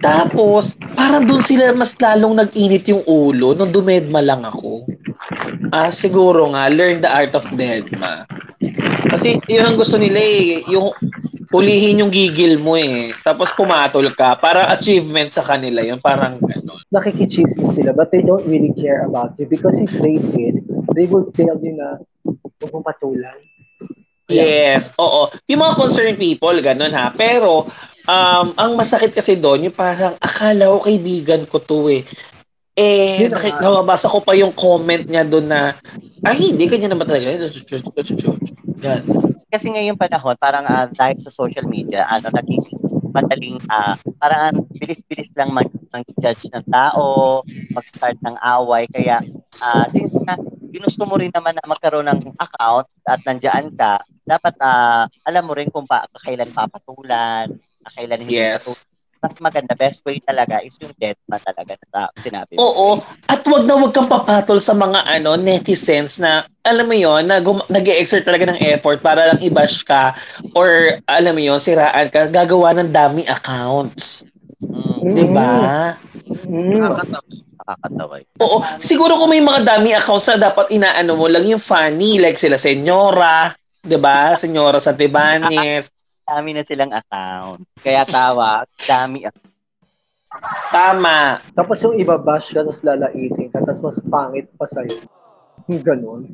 [0.00, 4.86] Tapos, parang dun sila mas lalong nag-init yung ulo nung dumedma lang ako.
[5.74, 8.24] Ah, siguro nga, learn the art of deadma.
[9.10, 10.88] Kasi yun ang gusto nila eh, yung
[11.50, 13.10] hulihin yung gigil mo eh.
[13.20, 14.38] Tapos pumatol ka.
[14.38, 15.98] Parang achievement sa kanila yun.
[15.98, 16.78] Parang gano'n.
[16.94, 20.62] Nakikichismis sila but they don't really care about you because if they did,
[20.94, 23.36] they would tell you na huwag mong patulan.
[24.30, 25.26] Yes, oo.
[25.50, 27.10] Yung mga concerned people, ganun ha.
[27.10, 27.66] Pero,
[28.06, 32.06] um, ang masakit kasi doon, yung parang akala ko kaibigan ko to eh.
[32.78, 35.74] Eh, Yun na nakik- nababasa ko pa yung comment niya doon na,
[36.22, 37.50] ay, hindi, kanya naman talaga.
[38.86, 39.02] Yan.
[39.50, 42.62] Kasi ngayong panahon, parang ah, dahil sa social media, ano, naging
[43.10, 47.42] madaling, ah, parang ang bilis-bilis lang mag, mag-judge ng tao,
[47.74, 48.86] mag-start ng away.
[48.88, 49.18] Kaya,
[49.60, 50.38] ah, since na,
[50.70, 55.58] ginusto mo rin naman na magkaroon ng account at nandiyan ka, dapat ah, alam mo
[55.58, 57.50] rin kung pa, kailan papatulan,
[57.98, 58.86] kailan hindi Yes.
[59.20, 62.64] Mas maganda, best way talaga is yung dead man talaga na sa- sinabi mo.
[62.64, 62.88] Oo.
[63.28, 67.36] At wag na wag kang papatol sa mga ano netizens na alam mo yon na
[67.36, 70.16] gum- nag-exert talaga ng effort para lang i-bash ka
[70.56, 74.24] or alam mo yon siraan ka gagawa ng daming accounts.
[74.64, 75.12] Mm.
[75.12, 75.52] 'Di ba?
[76.48, 76.80] Mm.
[76.80, 77.28] Nakakatawa.
[77.60, 78.14] Nakakatawa.
[78.40, 78.58] Oo.
[78.80, 82.56] Siguro kung may mga daming accounts na dapat inaano mo lang yung funny like sila
[82.56, 83.52] Senyora,
[83.84, 84.32] 'di ba?
[84.32, 85.92] Senyora Santibanes.
[86.30, 87.66] Dami na silang account.
[87.82, 89.26] Kaya tawa, dami
[90.70, 91.42] Tama.
[91.58, 95.02] Tapos yung iba bash ka, tapos lalaitin ka, tapos mas pangit pa sa'yo.
[95.66, 96.30] Ganon.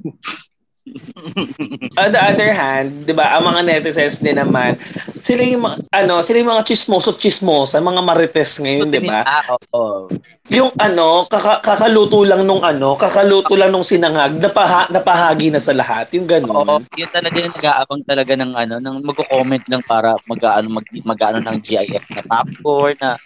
[2.01, 4.79] On the other hand, 'di ba, ang mga netizens din naman,
[5.25, 9.27] sila yung ano, sila yung mga chismoso chismosa, mga marites ngayon, 'di ba?
[9.27, 10.07] Ah, oo.
[10.47, 15.75] Yung ano, kaka- kakaluto lang nung ano, kakaluto lang nung sinangag, napaha, napahagi na sa
[15.75, 16.87] lahat, yung Oo, gano'n.
[16.95, 21.59] yun talaga yung nag-aabang talaga ng ano, ng magko-comment lang para mag-ano mag, mag-ano ng
[21.59, 23.19] GIF na popcorn na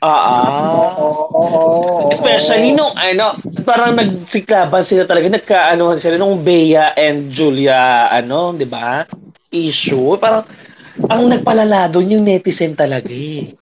[0.00, 2.08] Ah, Oo, oo, oo.
[2.12, 8.68] Especially nung ano, parang nagsiklaban sila talaga, nagkaanohan sila nung Bea and Julia, ano, 'di
[8.68, 9.08] ba?
[9.50, 10.20] Issue.
[10.20, 10.44] Parang
[11.08, 13.56] ang nagpalala doon yung netizen talaga eh.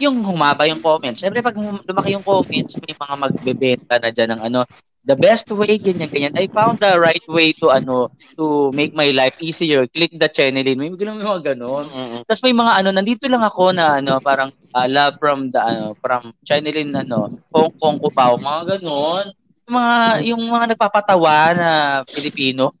[0.00, 1.20] yung humaba yung comments.
[1.20, 4.60] Siyempre, pag lumaki yung comments, may mga magbebenta na dyan ng ano,
[5.04, 6.34] the best way, ganyan, ganyan.
[6.36, 9.84] I found the right way to, ano, to make my life easier.
[9.88, 10.80] Click the channelin.
[10.80, 11.86] May mga mga ganon.
[11.88, 12.20] Mm-mm.
[12.24, 15.96] Tapos may mga ano, nandito lang ako na ano, parang uh, love from the ano,
[16.00, 19.32] from channelin ano, Hong Kong Cubao, mga ganon.
[19.70, 19.94] Mga
[20.26, 21.70] yung mga nagpapatawa na
[22.02, 22.74] Pilipino.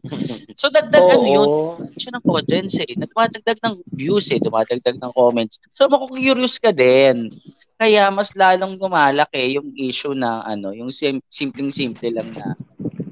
[0.60, 1.48] so dagdag ano yun,
[1.96, 2.92] siya ng audience eh.
[2.92, 5.56] Dumadagdag ng views eh, dumadagdag ng comments.
[5.72, 7.32] So makukurous ka din.
[7.80, 12.52] Kaya mas lalong lumalaki yung issue na ano, yung sim- simpleng-simple lang na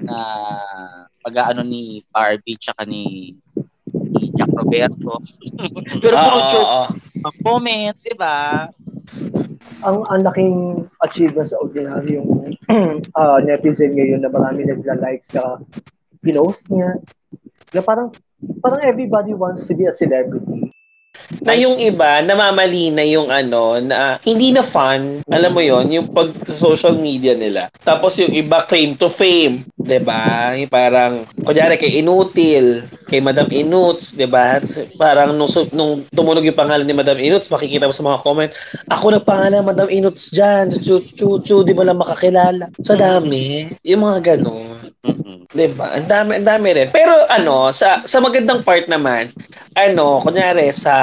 [0.03, 0.17] na
[1.23, 3.33] pag-aano ni Barbie tsaka ni
[4.13, 5.17] ni Jack Roberto.
[6.03, 6.85] Pero puro Oo, joke oo.
[7.23, 8.67] ang comments, di ba?
[9.83, 12.55] Ang ang laking achievement sa ordinary yung
[13.19, 15.59] ah, netizen ngayon na marami nagla-like sa
[16.23, 16.99] pinost niya.
[17.75, 18.15] Na parang
[18.63, 20.62] parang everybody wants to be a celebrity.
[21.43, 25.21] Na yung iba, namamali na yung ano, na hindi na fun.
[25.29, 27.69] Alam mo yon yung pag social media nila.
[27.83, 29.65] Tapos yung iba, claim to fame.
[29.83, 30.55] 'di ba?
[30.71, 34.63] Parang, kunyari kay Inutil, kay Madam Inuts, 'di ba?
[34.95, 38.51] Parang nung, nung tumunog yung pangalan ni Madam Inuts, makikita mo sa mga comment,
[38.89, 42.71] ako nagpangalan Madam Inuts dyan, chu, chu, chu, di ba lang makakilala?
[42.81, 43.67] Sa dami.
[43.83, 44.82] Yung mga ganun.
[45.53, 45.57] Mm-mm.
[45.57, 45.93] 'Di ba?
[45.93, 46.89] Ang dami, ang dami rin.
[46.89, 49.29] Pero ano, sa sa magandang part naman,
[49.77, 50.95] ano, kunyari sa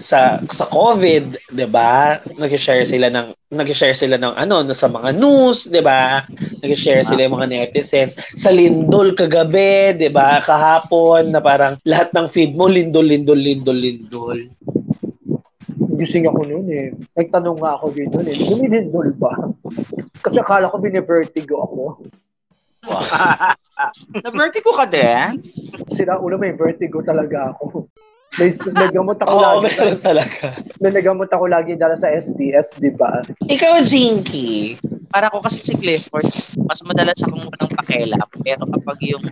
[0.00, 2.16] sa sa COVID, 'di ba?
[2.40, 6.24] Nag-share sila ng nag-share sila ng ano sa mga news, 'di ba?
[6.64, 10.40] Nag-share sila ng mga netizens sa Lindol kagabi, 'di ba?
[10.40, 14.40] Kahapon na parang lahat ng feed mo lindol lindol lindol lindol.
[15.98, 16.88] Gising ako noon eh.
[17.18, 18.30] Nagtanong nga ako dito eh.
[18.46, 19.34] Lumilindol ba?
[20.22, 21.82] Kasi akala ko binivertigo ako.
[24.24, 25.42] Na-vertigo ka din?
[25.90, 27.86] Sila ulo may vertigo talaga ako.
[28.36, 29.72] May, may gamot ako Oo, lagi.
[29.72, 30.44] meron talaga.
[30.84, 33.24] May nagamot ako lagi dala sa SBS, di ba?
[33.48, 34.76] Ikaw, Jinky.
[35.08, 36.28] Para ko kasi si Clifford,
[36.68, 38.28] mas madalas akong walang pakialam.
[38.44, 39.24] Pero kapag yung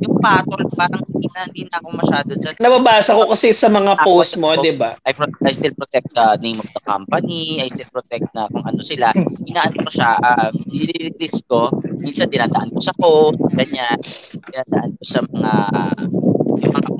[0.00, 2.54] yung patol, parang hindi na, hindi na ako masyado dyan.
[2.56, 4.56] Nababasa ko kasi sa mga post mo.
[4.56, 4.96] 'di ba?
[5.04, 7.60] I, pro- I still protect the name of the company.
[7.60, 9.12] I still protect na kung ano sila.
[9.44, 11.68] Inaan ko siya, uh, nililist ko.
[12.00, 14.00] Minsan dinadaan ko sa code, ganyan.
[14.48, 15.52] Dinadaan ko sa mga
[16.60, 16.90] yung mga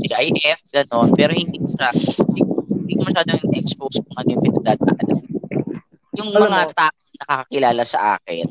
[0.00, 1.08] GIF, gano'n.
[1.14, 2.40] Pero hindi ko siya, hindi,
[2.72, 5.18] hindi ko masyadong expose kung ano yung pinagdadaanan.
[6.18, 8.46] Yung Alam mga mo- tao na nakakakilala sa akin,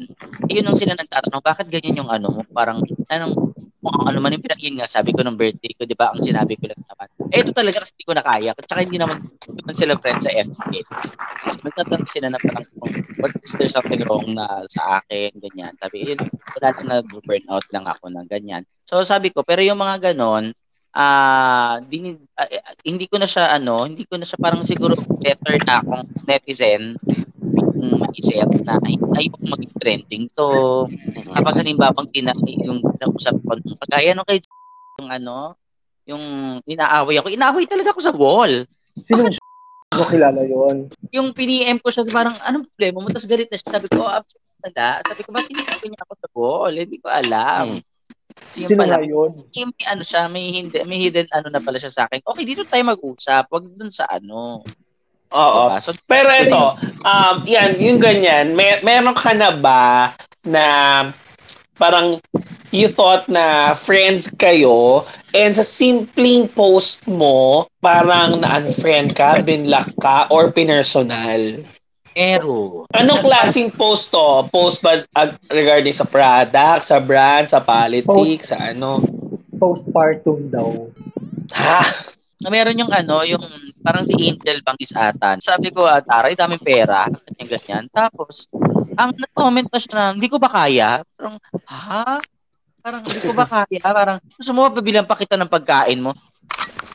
[0.48, 2.41] yun ang sila nagtatanong, bakit ganyan yung ano mo?
[2.54, 2.80] Parang,
[3.12, 3.34] anong,
[3.80, 6.24] kung ang ano man yung pinag nga, sabi ko nung birthday ko, di ba, ang
[6.24, 7.08] sinabi ko lang naman.
[7.32, 8.52] Eh, ito talaga kasi hindi ko na kaya.
[8.56, 10.72] Tsaka hindi naman, hindi naman sila friends sa FK.
[11.43, 12.65] Kasi nagtatanong sila na parang,
[13.19, 15.74] what is there something wrong na sa akin, ganyan.
[15.80, 16.19] Sabi, yun,
[16.60, 18.63] wala lang na-burnout lang ako ng ganyan.
[18.88, 20.52] So, sabi ko, pero yung mga ganon,
[20.89, 24.98] ah din, ah, eh, hindi ko na siya ano, hindi ko na siya parang siguro
[25.22, 26.98] better na akong netizen
[27.80, 30.86] maisip na ay, ayoko maging trending to.
[31.32, 34.44] Kapag halimbawa pang tina, yung nausap ko, nung pagkaya nung kay
[35.00, 35.56] yung ano,
[36.04, 36.24] yung
[36.68, 38.68] inaaway ako, inaaway talaga ako sa wall.
[38.96, 39.32] Sino
[39.89, 40.88] ko kilala yon?
[41.10, 43.10] Yung piniem ko siya, parang, anong problema mo?
[43.10, 43.74] Tapos galit na siya.
[43.74, 44.22] Sabi ko, oh,
[44.62, 45.02] pala.
[45.02, 46.74] Sabi ko, ba't inaaway niya ako sa wall?
[46.78, 47.65] Hindi ko alam.
[48.48, 49.32] So, yung Sino pala, yun?
[49.52, 52.24] may ano siya, may, hindi, may hidden ano na pala siya sa akin.
[52.24, 53.50] Okay, dito tayo mag-usap.
[53.52, 54.63] Wag dun sa ano.
[55.34, 55.70] Oo.
[55.70, 55.78] Diba?
[55.82, 56.63] So, Pero ito,
[57.06, 60.13] um, yan, yung ganyan, may, meron ka na ba
[60.46, 60.65] na
[61.80, 62.20] parang
[62.74, 70.26] you thought na friends kayo and sa simpleng post mo, parang na-unfriend ka, binlock ka,
[70.34, 71.62] or pinersonal?
[72.20, 74.44] pero, Anong klaseng post to?
[74.52, 79.00] Post ba uh, regarding sa product, sa brand, sa politics, sa ano?
[79.56, 80.92] Postpartum daw.
[81.56, 81.82] Ha?
[82.47, 83.43] Meron yung ano, yung
[83.84, 85.43] parang si Angel Bangis atan.
[85.43, 87.86] Sabi ko, ah, taray, daming pera, ganyan, ganyan.
[87.91, 88.47] Tapos,
[88.95, 91.04] ang nag-comment na siya na, hindi ko ba kaya?
[91.19, 91.36] Parang,
[91.67, 92.23] ha?
[92.80, 93.84] Parang, hindi ko ba kaya?
[93.84, 96.15] Parang, gusto mo, pabilang pa kita ng pagkain mo.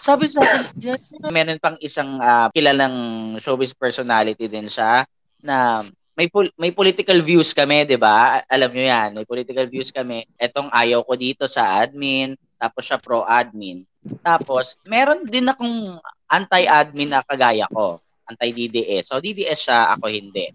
[0.01, 0.81] Sabi sa akin,
[1.29, 5.05] meron pang isang ah, kilalang showbiz personality din siya
[5.45, 8.45] na may pol- may political views kami, 'di ba?
[8.47, 10.29] Alam niyo 'yan, may political views kami.
[10.39, 13.83] Etong ayaw ko dito sa admin, tapos siya pro-admin.
[14.21, 15.97] Tapos, meron din akong
[16.29, 18.01] anti-admin na kagaya ko.
[18.25, 19.13] Anti-DDS.
[19.13, 20.49] So, DDS siya, ako hindi.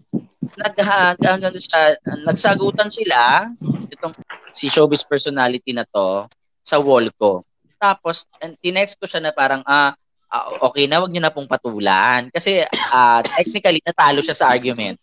[0.58, 0.74] Nag,
[1.22, 1.94] hanggang sa,
[2.26, 3.46] nagsagutan sila,
[3.90, 4.14] itong
[4.50, 6.26] si showbiz personality na to,
[6.66, 7.46] sa wall ko.
[7.78, 9.94] Tapos, and tinext ko siya na parang, ah,
[10.30, 12.30] ah, okay na, wag niyo na pong patulan.
[12.30, 14.98] Kasi, ah, technically, natalo siya sa argument.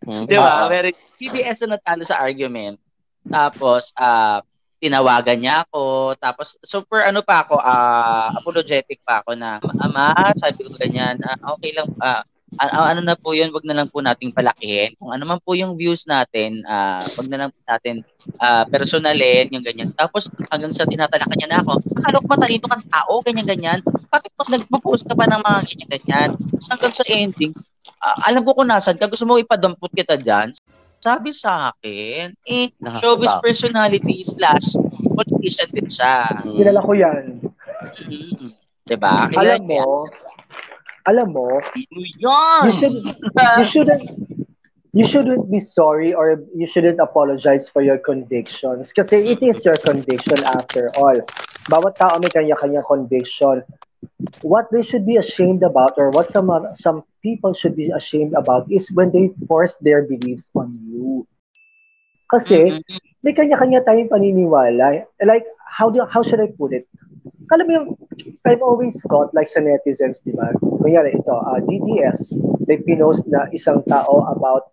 [0.00, 0.64] Di ba?
[0.64, 0.72] Oo.
[0.72, 2.80] Very, TDS na natalo sa argument.
[3.28, 4.40] Tapos, ah,
[4.80, 6.16] tinawagan niya ako.
[6.16, 11.54] Tapos, super ano pa ako, ah, apologetic pa ako na, ama, sabi ko ganyan, ah,
[11.54, 11.88] okay lang,
[12.58, 14.98] a- ano na po yun, wag na lang po nating palakihin.
[14.98, 18.02] Kung ano man po yung views natin, ah, wag na lang po natin
[18.42, 19.92] ah, personalin, yung ganyan.
[19.94, 23.78] Tapos, hanggang sa tinatalakan niya na ako, akala ko matalino kang tao, ganyan-ganyan.
[24.10, 26.30] Bakit pag nagpo-post ka pa ng mga ganyan-ganyan?
[26.66, 27.52] Hanggang sa ending,
[28.02, 30.50] ah, alam ko kung nasan ka, gusto mo ipadampot kita dyan.
[31.00, 33.00] Sabi sa akin, eh, Nakakatawa.
[33.00, 34.76] showbiz personality slash
[35.16, 36.44] politician din siya.
[36.44, 37.40] Kilala ko yan.
[38.04, 38.52] Mm-hmm.
[38.84, 39.32] Diba?
[39.32, 40.04] Alam mo,
[41.08, 41.48] alam mo,
[42.20, 42.68] Yan!
[42.68, 44.04] you should you shouldn't
[44.92, 49.78] you shouldn't be sorry or you shouldn't apologize for your convictions kasi it is your
[49.80, 51.16] conviction after all.
[51.70, 53.62] Bawat tao may kanya-kanyang conviction.
[54.42, 58.34] What they should be ashamed about or what some oth- some people should be ashamed
[58.34, 61.26] about is when they force their beliefs on you.
[62.30, 62.98] Kasi Mhm.
[63.20, 65.04] may kanya-kanya tayong paniniwala.
[65.20, 66.86] Like how do how should I put it?
[67.50, 67.88] alam mo yung,
[68.46, 70.54] I've always thought, like sa netizens, di ba?
[70.80, 72.32] Kunyari ito, uh, DDS,
[72.64, 74.70] may pinost na isang tao about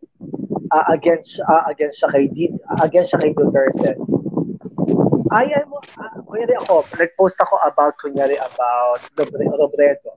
[0.71, 2.53] uh, against uh, against siya kay D,
[2.85, 3.97] against siya kay Duterte.
[5.31, 10.15] I am, uh, kunyari ako, nag-post ako about, kunyari about Robre- Robredo.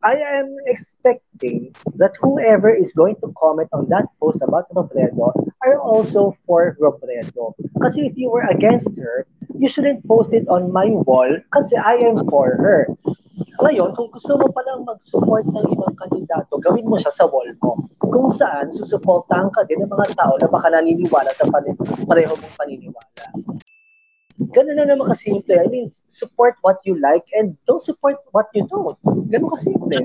[0.00, 5.76] I am expecting that whoever is going to comment on that post about Robredo are
[5.76, 7.52] also for Robredo.
[7.82, 12.00] Kasi if you were against her, you shouldn't post it on my wall kasi I
[12.06, 12.88] am for her.
[13.60, 17.84] Ngayon, kung gusto mo palang mag-support ng ibang kandidato, gawin mo siya sa wall mo.
[18.00, 21.44] Kung saan, susuportahan ka din ng mga tao na baka naniniwala sa
[22.08, 23.24] pareho mong paniniwala.
[24.52, 25.56] Ganun na naman kasimple.
[25.58, 28.98] I mean, support what you like and don't support what you don't.
[29.30, 30.00] Ganun kasimple.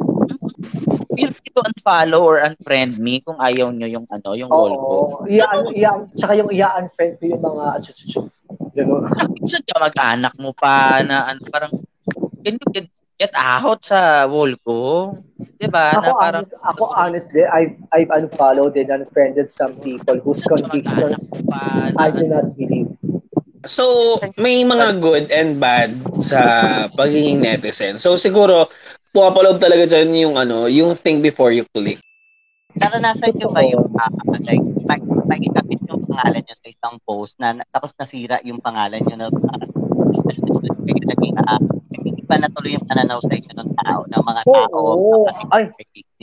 [1.16, 4.94] Feel free to unfollow or unfriend me kung ayaw nyo yung ano, yung wall ko.
[4.96, 5.16] Oo.
[5.28, 8.22] Iya, iya, tsaka yung iya-unfriend ko yung mga chuchuchu.
[8.76, 9.08] Ganun.
[9.38, 11.72] Minsan ka mag-anak mo pa na ano, parang
[12.42, 12.88] can you get,
[13.20, 14.80] get out sa wall ko?
[15.62, 15.94] 'Di ba?
[15.98, 21.30] Ako, Na parang honest, ako honestly, I've, I've unfollowed and unfriended some people whose convictions
[21.46, 22.91] pa na, I do not believe.
[23.66, 26.40] So, may mga good and bad sa
[26.98, 28.02] pagiging netizen.
[28.02, 28.74] So, siguro,
[29.14, 32.02] pumapaloob talaga dyan yung, ano, yung think before you click.
[32.74, 34.12] Naranasan nyo ba yung uh,
[34.48, 39.04] like, pag, pag ikapit yung pangalan nyo sa isang post na tapos nasira yung pangalan
[39.04, 39.68] nyo na uh,
[41.12, 41.60] naging uh,
[42.00, 45.28] iba na tuloy yung pananaw sa inyo ng tao, ng mga Oo, tao oo.
[45.28, 45.68] sa Ay.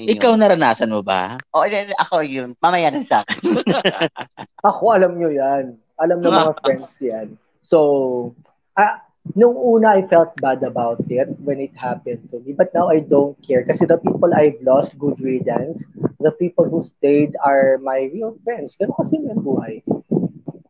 [0.09, 1.37] ikaw naranasan mo ba?
[1.53, 2.57] O, eh, ako yun.
[2.65, 3.61] Mamaya na sa akin.
[4.69, 5.77] Ako, alam nyo yan.
[5.99, 7.27] Alam ng mga friends yan.
[7.61, 8.33] So,
[8.79, 9.03] ah,
[9.37, 12.55] nung una, I felt bad about it when it happened to me.
[12.55, 13.67] But now, I don't care.
[13.67, 15.83] Kasi the people I've lost, good riddance.
[16.23, 18.79] The people who stayed are my real friends.
[18.81, 19.83] Ganun kasi yung buhay.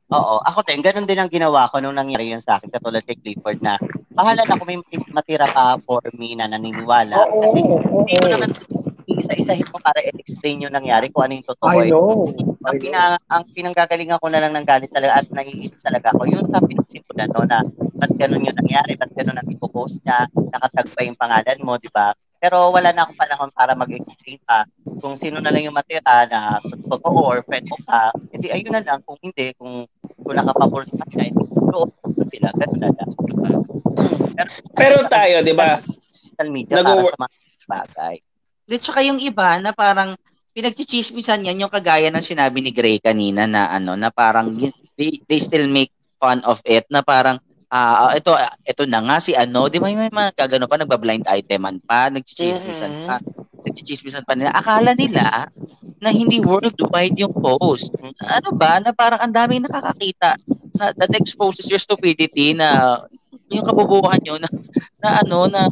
[0.08, 3.20] Oo, ako din, ganun din ang ginawa ko nung nangyari yun sa akin, katulad kay
[3.20, 3.76] Clifford na
[4.16, 4.80] bahala na kung may
[5.12, 7.28] matira pa for me na naniniwala.
[7.28, 8.32] Oo, Kasi oo, hindi oo.
[8.32, 8.50] naman
[9.08, 11.72] isa-isahin mo para i-explain yung nangyari kung ano yung totoo.
[11.72, 11.90] I eh.
[11.90, 12.28] know.
[12.28, 12.82] Ang, I know.
[12.82, 13.00] pina,
[13.32, 17.30] ang pinanggagalingan ko na lang ng galit talaga at naiinis talaga ako, yung sa pinagsimulan
[17.32, 17.58] no, na
[17.96, 21.88] ba't ganun yung nangyari, ba't ganun ang ipopost niya, nakatag pa yung pangalan mo, di
[21.88, 22.12] ba?
[22.38, 24.62] Pero wala na akong panahon para mag-explain pa
[25.02, 28.82] kung sino na lang yung matira na totoo or friend mo ka, hindi ayun na
[28.84, 29.02] lang.
[29.02, 29.82] Kung hindi, kung,
[30.22, 31.90] kung nakapabor sa kanya, hindi ko
[32.30, 33.10] sila, ganun na lang.
[34.38, 35.82] Pero, Pero tayo, di ba?
[36.38, 38.14] social media Nag-wo- para sa mga bagay.
[38.68, 40.12] Di tsaka yung iba na parang
[40.52, 44.52] pinagchichismisan yan yung kagaya ng sinabi ni Gray kanina na ano na parang
[44.98, 45.88] they, they still make
[46.20, 47.40] fun of it na parang
[47.72, 48.32] ah ito
[48.68, 49.72] ito na nga si ano.
[49.72, 53.16] Di ba may mga gagano pa nagba-blind iteman pa nagchichismisan pa
[53.64, 54.52] nagchichismisan pa nila.
[54.52, 55.48] Akala nila
[56.04, 57.92] na hindi worldwide yung post.
[58.20, 58.80] Ano ba?
[58.84, 60.36] Na parang ang daming nakakakita
[60.76, 63.00] na that exposes your stupidity na
[63.48, 64.48] yung kabubuhan nyo na,
[65.00, 65.66] na ano na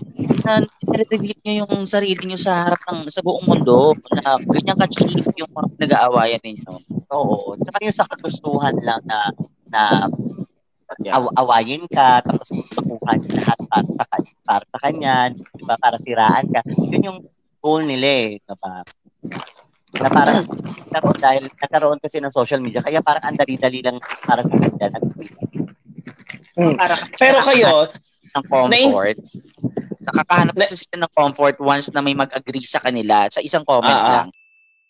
[0.44, 0.52] na
[0.88, 5.50] i-reveal nyo yung sarili nyo sa harap ng sa buong mundo na ganyan ka-cheap yung
[5.52, 6.72] mga nag-aawayan ninyo.
[7.12, 7.56] Oo.
[7.60, 9.18] Tsaka yung sa kagustuhan lang na
[9.68, 9.82] na
[11.02, 11.18] Yeah.
[11.18, 16.46] aw- awayin ka, tapos niya lahat para sa, para sa kanya, di ba, para siraan
[16.46, 16.62] ka.
[16.88, 17.20] Yun yung
[17.58, 18.30] goal nila eh.
[18.38, 18.74] Diba?
[19.98, 24.40] Na parang, nagkaroon, dahil nagkaroon kasi ng social media, kaya parang ang dali-dali lang para
[24.46, 24.88] sa kanya.
[26.56, 26.74] Hmm.
[26.76, 27.92] Para Pero kayo,
[28.36, 29.16] ng comfort.
[30.06, 34.12] Nakakahanap kasi sila ng comfort once na may mag-agree sa kanila sa isang comment ah.
[34.12, 34.28] lang.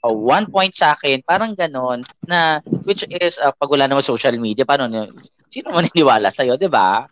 [0.06, 4.34] O, one point sa akin, parang ganon, na, which is, uh, pag wala naman social
[4.38, 5.10] media, paano, nyo-
[5.50, 7.02] sino maniniwala sa'yo, di ba?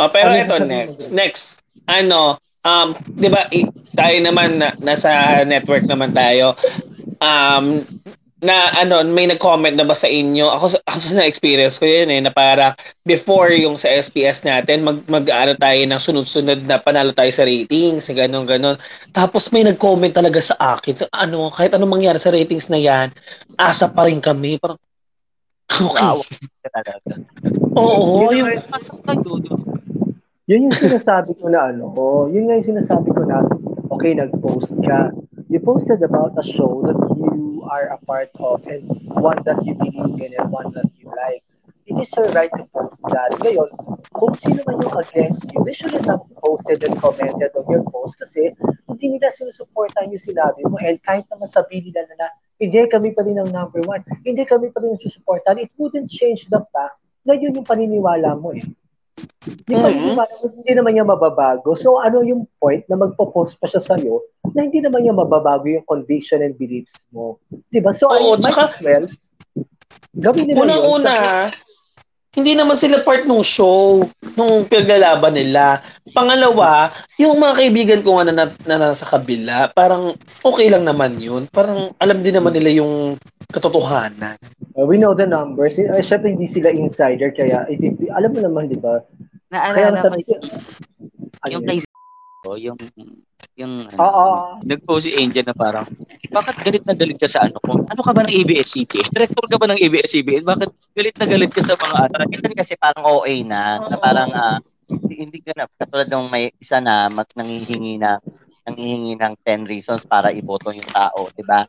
[0.00, 1.12] Oh, pero Ano ito yung next.
[1.12, 1.44] Next.
[1.84, 3.46] Ano, um, 'di ba
[3.92, 6.56] tayo naman na, nasa network naman tayo.
[7.20, 7.84] Um
[8.42, 10.50] na ano, may nag-comment na ba sa inyo?
[10.50, 12.74] Ako ako na-experience ko 'yun eh na para
[13.06, 18.10] before yung sa SPS natin mag mag-ano tayo ng sunod-sunod na panalo tayo sa ratings,
[18.10, 18.74] ganun ganon.
[19.14, 21.06] Tapos may nag-comment talaga sa akin.
[21.14, 23.14] Ano, kahit anong mangyari sa ratings na 'yan,
[23.62, 24.58] asa pa rin kami.
[24.58, 24.76] Parang
[25.72, 26.04] Okay.
[27.80, 28.50] Oo, Yun yung
[30.50, 33.40] Yun yung sinasabi ko na ano, oh, yun nga yung sinasabi ko na,
[33.88, 35.08] okay, nag-post ka.
[35.52, 38.88] You posted about a show that you are a part of and
[39.20, 41.44] one that you believe in and one that you like.
[41.84, 43.36] It is your right to post that.
[43.36, 43.68] Ngayon,
[44.16, 48.16] kung sino man yung against you, they shouldn't have posted and commented on your post
[48.16, 48.56] kasi
[48.88, 53.12] hindi nila sinusuportan yung sinabi mo and kahit naman sabihin nila na, na hindi kami
[53.12, 56.96] pa rin ang number one, hindi kami pa rin susuportan, it wouldn't change the fact
[57.28, 58.64] na yun yung paniniwala mo eh.
[59.42, 60.16] Di ba, Mhm.
[60.56, 61.76] hindi, naman niya mababago.
[61.76, 65.84] So, ano yung point na magpo-post pa siya sa'yo na hindi naman niya mababago yung
[65.84, 67.36] conviction and beliefs mo.
[67.68, 67.92] Di ba?
[67.92, 69.04] So, Oo, I might tsaka- as well,
[70.16, 70.62] gawin nila
[71.04, 71.52] sa-
[72.32, 74.08] Hindi naman sila part ng show,
[74.40, 75.84] nung pinaglalaban nila.
[76.16, 76.88] Pangalawa,
[77.20, 81.44] yung mga kaibigan ko nga na, na, na nasa kabila, parang okay lang naman yun.
[81.52, 83.20] Parang alam din naman nila yung
[83.52, 84.40] katotohanan.
[84.72, 85.76] Uh, we know the numbers.
[85.76, 89.04] Uh, Siyempre, hindi sila insider, kaya iti- alam mo naman, di ba?
[89.52, 90.44] Kaya Naalala ko sabi yung,
[91.44, 91.68] Ano yung yun?
[91.68, 91.80] kay
[92.42, 92.78] ko, yung
[93.54, 94.26] yung ano, Oo.
[94.66, 95.86] nag-post si Angel na parang
[96.34, 97.84] bakit galit na galit ka sa ano ko?
[97.86, 99.14] Ano ka ba ng ABS-CBN?
[99.14, 100.42] Director ka ba ng ABS-CBN?
[100.42, 102.24] Bakit galit na galit ka sa mga ano?
[102.26, 104.58] Minsan kasi parang OA na, na parang ah,
[104.90, 108.18] hindi, hindi ka na, katulad ng may isa na mag, nangihingi na
[108.62, 111.66] nangihingi ng 10 reasons para iboto yung tao, di ba?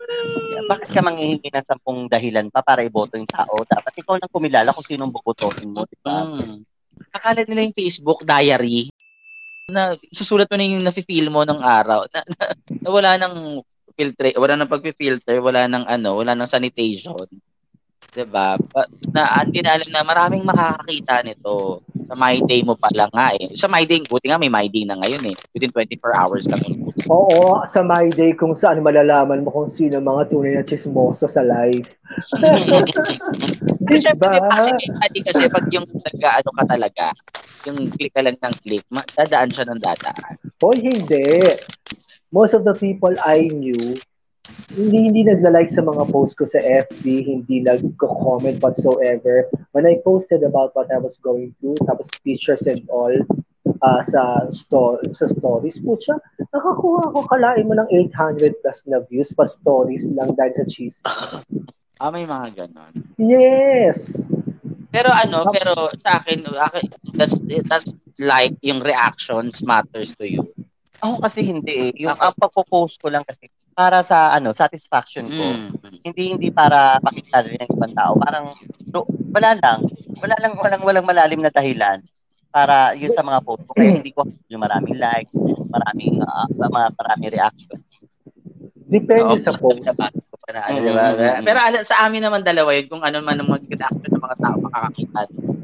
[0.69, 3.65] Bakit ka manghihingi ng 10 dahilan pa para iboto yung tao?
[3.65, 6.23] Dapat ikaw lang kumilala kung sinong bobotohin mo, di ba?
[6.23, 6.61] Hmm.
[7.09, 8.93] Akala nila yung Facebook diary
[9.69, 12.43] na susulat mo na yung nafe-feel mo ng araw na, na,
[12.83, 13.63] na wala nang
[13.95, 17.15] filter, wala nang pagpi-filter, wala nang ano, wala nang sanitation.
[18.11, 18.59] 'Di ba?
[19.09, 21.81] Na hindi na alam na maraming makakakita nito.
[22.03, 23.51] Sa My Day mo pa lang nga eh.
[23.55, 25.35] Sa My Day, buti nga may My Day na ngayon eh.
[25.55, 26.91] Within 24 hours yun.
[27.07, 31.43] Oo, sa My Day kung saan malalaman mo kung sino mga tunay na chismoso sa
[31.43, 31.87] live.
[33.83, 34.31] Diba?
[34.47, 37.05] kasi, kasi, kasi pag yung nag-ano ka talaga,
[37.67, 38.83] yung click ka lang ng click,
[39.15, 40.33] dadaan siya ng dadaan.
[40.59, 41.55] Hoy, hindi.
[42.33, 43.99] Most of the people I knew,
[44.75, 49.47] hindi hindi nagla-like sa mga posts ko sa FB, hindi nagko-comment whatsoever.
[49.71, 53.13] When I posted about what I was going through, tapos pictures and all,
[53.79, 56.19] ah, sa sto- sa stories po siya,
[56.51, 60.99] nakakuha ako kalain mo ng 800 plus na views pa stories lang dahil sa cheese.
[62.03, 62.91] Ah, may mga ganon.
[63.15, 64.19] Yes!
[64.91, 66.85] Pero ano, pero sa akin, akin
[67.15, 70.43] that's, that's like yung reactions matters to you.
[70.99, 71.91] Ako kasi hindi eh.
[72.03, 75.43] Yung ang pagpo-post ko lang kasi para sa ano satisfaction ko.
[75.43, 75.69] Mm.
[76.05, 78.13] Hindi hindi para makita rin ng ibang tao.
[78.17, 78.53] Parang
[78.93, 79.79] so, wala lang.
[80.21, 81.99] Wala lang walang walang malalim na dahilan
[82.53, 83.73] para yun sa mga post ko.
[83.73, 85.33] Kaya hindi ko yung maraming likes,
[85.73, 87.79] maraming ah, mga maraming reaction.
[88.85, 89.81] Depende Oo, sa post.
[90.53, 91.05] na ano, Mm, di ba?
[91.07, 91.43] mm, mm.
[91.47, 94.37] Pero ala, sa amin naman dalawa yun, kung ano man ang mga reaction ng mga
[94.43, 95.19] tao makakakita.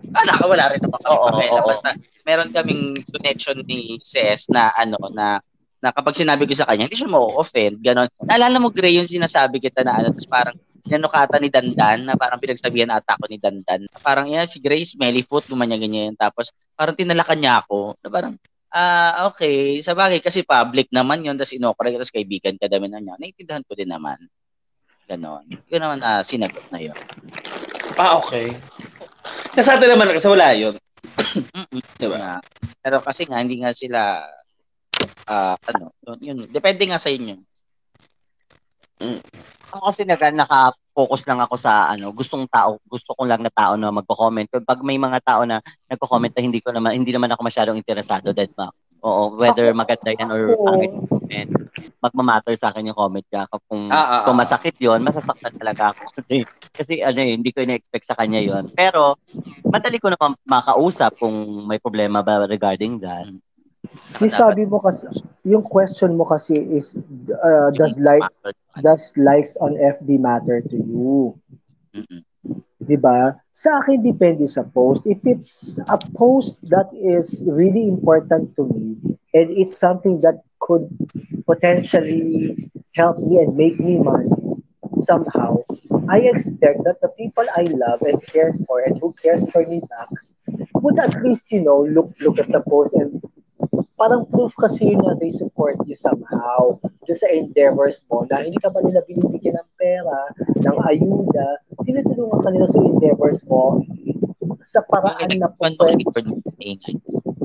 [0.09, 1.61] Wala ka, wala rin naman kami Oo, pakailan.
[1.61, 1.67] oo.
[1.69, 1.89] Basta
[2.25, 5.43] meron kaming connection ni Ces na ano, na
[5.79, 8.11] na kapag sinabi ko sa kanya, hindi siya ma-offend, ganon.
[8.23, 12.39] Naalala mo, Gray, yung sinasabi kita na ano, tapos parang sinanukata ni Dandan, na parang
[12.39, 13.87] pinagsabihan ata ako ni Dandan.
[14.03, 16.15] Parang, yeah, si Grace, smelly foot, gumanya-ganyan.
[16.15, 18.33] Tapos, parang tinalakan niya ako, na parang,
[18.71, 22.99] ah, okay, sa bagay, kasi public naman yun, tapos inokorek, tapos kaibigan ka dami na
[22.99, 23.15] niya.
[23.19, 24.17] Naiintindihan ko din naman.
[25.09, 25.45] Ganon.
[25.67, 26.97] Yun naman na sinagot na yun.
[27.97, 28.53] Ah, okay.
[29.57, 30.77] Nasa atin naman kasi wala yun.
[31.97, 32.17] Diba?
[32.17, 32.35] Nga.
[32.79, 34.21] Pero kasi nga, hindi nga sila,
[35.29, 37.37] ah, ano, yun, yun, depende nga sa inyo.
[39.69, 43.79] Ako kasi nag naka-focus lang ako sa ano, gustong tao, gusto ko lang na tao
[43.79, 44.49] na magko-comment.
[44.65, 48.35] Pag may mga tao na nagko-comment na hindi ko naman hindi naman ako masyadong interesado
[48.35, 48.67] dead ma.
[48.99, 50.91] Oo, whether Ako- maganda yan or ako- pangit
[51.29, 51.49] comment.
[51.99, 53.47] Magmamatter sa akin yung comment niya.
[53.47, 54.41] Kung, Ah, ah, kung ah.
[54.43, 56.03] masakit yon masasaktan talaga ako.
[56.19, 59.15] Kasi, kasi ano eh, hindi ko ina-expect sa kanya yon Pero,
[59.67, 61.35] madali ko naman makausap kung
[61.67, 63.27] may problema ba regarding that.
[64.21, 65.07] Yung sabi mo kasi,
[65.45, 66.97] yung question mo kasi is,
[67.31, 68.25] uh, does like
[68.83, 71.33] does likes on FB matter to you?
[71.95, 72.21] Mm-mm.
[72.79, 73.37] 'Di ba?
[73.53, 75.05] Sa akin depende sa post.
[75.05, 78.97] If it's a post that is really important to me
[79.35, 80.87] and it's something that could
[81.45, 82.55] potentially
[82.95, 84.31] help me and make me money
[85.03, 85.61] somehow,
[86.09, 89.83] I expect that the people I love and care for and who cares for me
[89.91, 90.09] back
[90.81, 93.21] would at least, you know, look look at the post and
[93.99, 98.55] parang proof kasi yun na they support you somehow just sa endeavors mo na hindi
[98.63, 100.19] ka ba nila binibigyan ng pera,
[100.63, 101.47] ng ayuda,
[101.83, 103.83] tinutulungan ka nila sa endeavors mo
[104.63, 105.67] sa paraan na po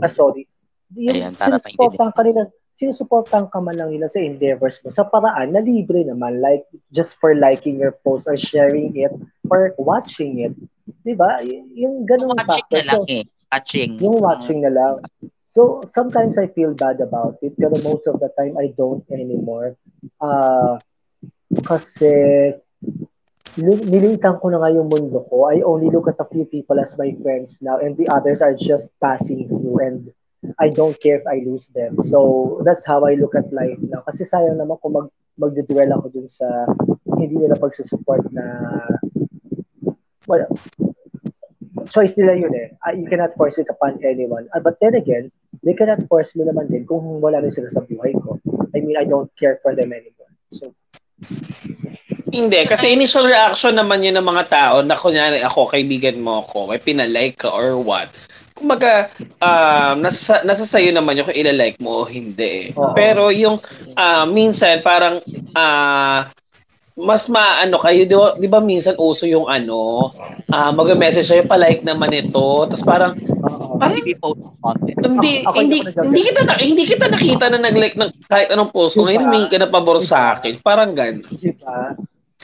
[0.03, 0.47] ah, sorry.
[0.95, 2.41] Yung Ayan, sinusuportahan ka nila,
[2.79, 6.63] sinusuportahan ka man lang nila sa endeavors mo sa paraan na libre naman, like
[6.95, 9.11] just for liking your post or sharing it
[9.51, 10.55] or watching it.
[11.03, 11.43] Di ba?
[11.75, 12.79] Yung ganung Watching factor.
[12.79, 13.25] na lang So, eh.
[13.51, 13.91] Watching.
[14.03, 14.95] yung watching na lang.
[15.55, 19.79] So, sometimes I feel bad about it, pero most of the time, I don't anymore.
[20.19, 20.83] Uh,
[21.63, 22.11] kasi,
[23.55, 25.47] ni- nilitan ko na nga yung mundo ko.
[25.47, 28.59] I only look at a few people as my friends now, and the others are
[28.59, 30.11] just passing through, and
[30.59, 32.03] I don't care if I lose them.
[32.03, 34.03] So, that's how I look at life now.
[34.03, 36.67] Kasi sayang naman kung mag, magdudwell ako dun sa
[37.15, 38.45] hindi nila pagsusupport na
[40.27, 40.47] well,
[41.91, 42.69] choice nila yun eh.
[42.83, 44.49] Ah, you cannot force it upon anyone.
[44.55, 45.31] Ah, but then again,
[45.65, 48.37] they cannot force me naman din kung wala rin sila sa buhay ko.
[48.77, 50.31] I mean, I don't care for them anymore.
[50.53, 50.71] So,
[52.35, 56.67] Hindi, kasi initial reaction naman yun ng mga tao na kunyari ako, kaibigan mo ako,
[56.75, 58.11] may pinalike ka or what.
[58.55, 59.11] Kumbaga,
[59.43, 62.71] um, nasa, nasa sayo naman yung kung ilalike mo o hindi.
[62.71, 62.75] eh.
[62.95, 63.59] Pero yung
[63.95, 65.23] ah, minsan parang
[65.55, 66.31] ah,
[66.95, 70.07] mas maano kayo, di ba, di ba minsan uso yung ano,
[70.55, 72.71] ah mag-message sa'yo, palike naman ito.
[72.71, 73.19] Tapos parang,
[73.83, 74.15] parang Hindi
[75.05, 75.59] hindi Ako- ako
[76.07, 79.05] hindi kita na, hindi kita nakita na nag-like ng kahit anong post ko.
[79.05, 80.63] Ngayon humingi ka na pabor sa akin.
[80.63, 81.27] Parang ganun.
[81.35, 81.99] Diba?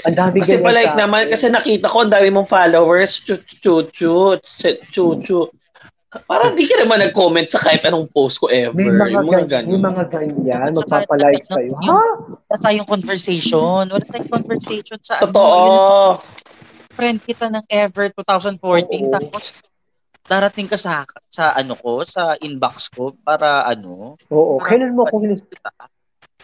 [0.08, 3.20] Ang dami Kasi palike naman kasi nakita ko ang dami mong followers.
[3.22, 4.34] Chu chu chu
[4.90, 5.38] chu chu.
[6.10, 8.74] Parang di ka naman nag-comment sa kahit anong post ko ever.
[8.74, 11.70] may mga, yung mga ganyan, may mga ganyan, ano, sa'yo.
[11.70, 12.00] yung- Ha?
[12.50, 13.82] Wala tayong conversation.
[13.86, 15.30] Wala tayong conversation sa ano.
[15.30, 15.54] Totoo.
[15.54, 16.14] Yun,
[16.98, 19.06] friend kita ng ever 2014.
[19.06, 19.14] Oo.
[19.14, 19.54] Tapos,
[20.26, 24.18] darating ka sa sa ano ko, sa inbox ko para ano.
[24.34, 25.38] Oo, para- kailan mo ko huling,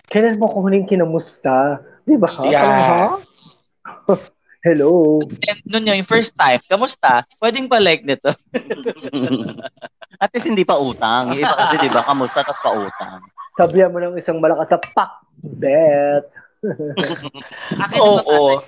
[0.07, 1.83] kailan mo ko huling kinamusta?
[2.07, 2.31] Di ba?
[2.47, 2.63] Yeah.
[2.63, 3.19] Parang,
[4.07, 4.15] ha?
[4.67, 5.23] Hello.
[5.47, 7.23] And noon yung first time, kamusta?
[7.39, 8.35] Pwedeng pa-like nito.
[10.23, 11.31] At least hindi pa utang.
[11.31, 13.23] Yung iba kasi, di ba, kamusta, tas pa utang.
[13.55, 16.25] Sabihan mo ng isang malakas na pak, bet.
[17.87, 18.19] Akin Oo.
[18.19, 18.59] nagmamatter.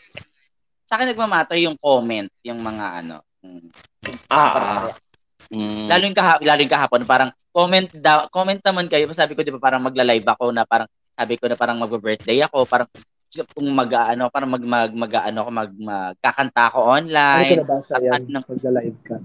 [0.89, 3.17] Sa akin nagmamatter yung comment, yung mga ano.
[3.43, 3.69] mm,
[4.31, 4.89] Ah, ah.
[5.51, 5.89] Mm.
[5.91, 9.11] Lalo yung, kaha- lalo yung kahapon, parang comment daw, comment naman kayo.
[9.11, 12.65] Sabi ko, di ba, parang magla-live ako na parang, sabi ko na parang mag-birthday ako,
[12.71, 12.87] parang
[13.53, 17.59] kung mag ano parang mag mag, mag ano ako mag magkakanta ako Ano ko online
[17.61, 18.13] nabasa yan?
[18.25, 19.17] Ano- Magla-live ka.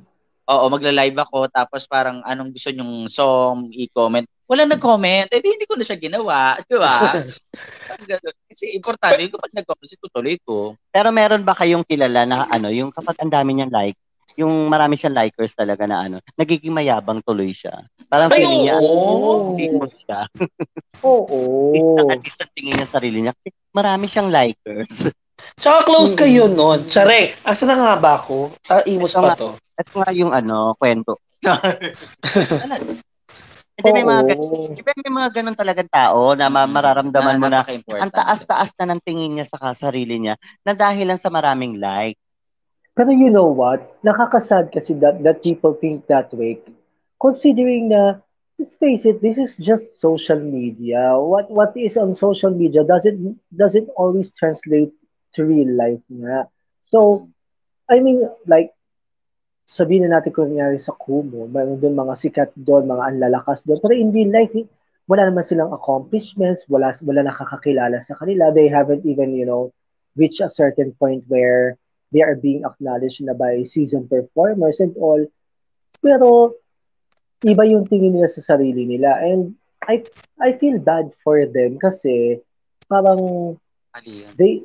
[0.43, 1.39] oo magla-live ako.
[1.47, 4.27] Tapos parang anong gusto nyong song i-comment?
[4.43, 5.31] Wala nag-comment.
[5.31, 6.59] Eh di, hindi ko na siya ginawa.
[6.67, 7.15] Di ba?
[8.51, 10.75] Kasi importante yung kapag nag-comment tutuloy ko.
[10.91, 13.95] Pero meron ba kayong kilala na ano, yung kapag ang dami niyang like,
[14.39, 17.85] yung marami siyang likers talaga na ano, nagiging mayabang tuloy siya.
[18.07, 19.57] Parang Ay, feeling niya, oo.
[19.57, 20.19] famous siya.
[21.03, 21.75] Oo.
[22.07, 23.33] At least tingin niya sa sarili niya,
[23.75, 25.11] marami siyang likers.
[25.59, 26.87] Tsaka close kayo nun.
[26.87, 28.55] Tsare, asa na nga ba ako?
[28.71, 29.59] Ah, imos pa to.
[29.75, 31.19] At nga yung ano, kwento.
[33.73, 38.03] Hindi may mga ganun, may mga ganun talagang tao na ma- mararamdaman mo na napaka-importante.
[38.05, 42.15] ang taas-taas na ng tingin niya sa sarili niya na dahil lang sa maraming like.
[42.93, 43.81] Pero you know what?
[44.05, 46.61] Nakakasad kasi that, that people think that way.
[47.17, 48.21] Considering na,
[48.59, 51.17] let's face it, this is just social media.
[51.17, 54.93] What what is on social media doesn't doesn't always translate
[55.33, 56.45] to real life nga.
[56.85, 57.29] So,
[57.89, 58.77] I mean, like,
[59.65, 63.81] sabihin na natin kung nangyari sa Kumu, mayroon doon mga sikat doon, mga anlalakas doon.
[63.81, 64.53] Pero in real life,
[65.09, 68.53] wala naman silang accomplishments, wala, wala nakakakilala sa kanila.
[68.53, 69.73] They haven't even, you know,
[70.13, 71.79] reached a certain point where
[72.13, 75.25] they are being acknowledged na by seasoned performers and all.
[75.99, 76.53] Pero,
[77.43, 79.19] iba yung tingin nila sa sarili nila.
[79.19, 80.05] And I
[80.39, 82.39] I feel bad for them kasi
[82.87, 83.57] parang
[84.39, 84.63] they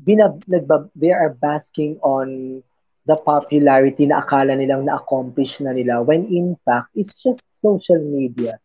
[0.00, 2.60] binab, nagba, they are basking on
[3.04, 8.60] the popularity na akala nilang na-accomplish na nila when in fact it's just social media.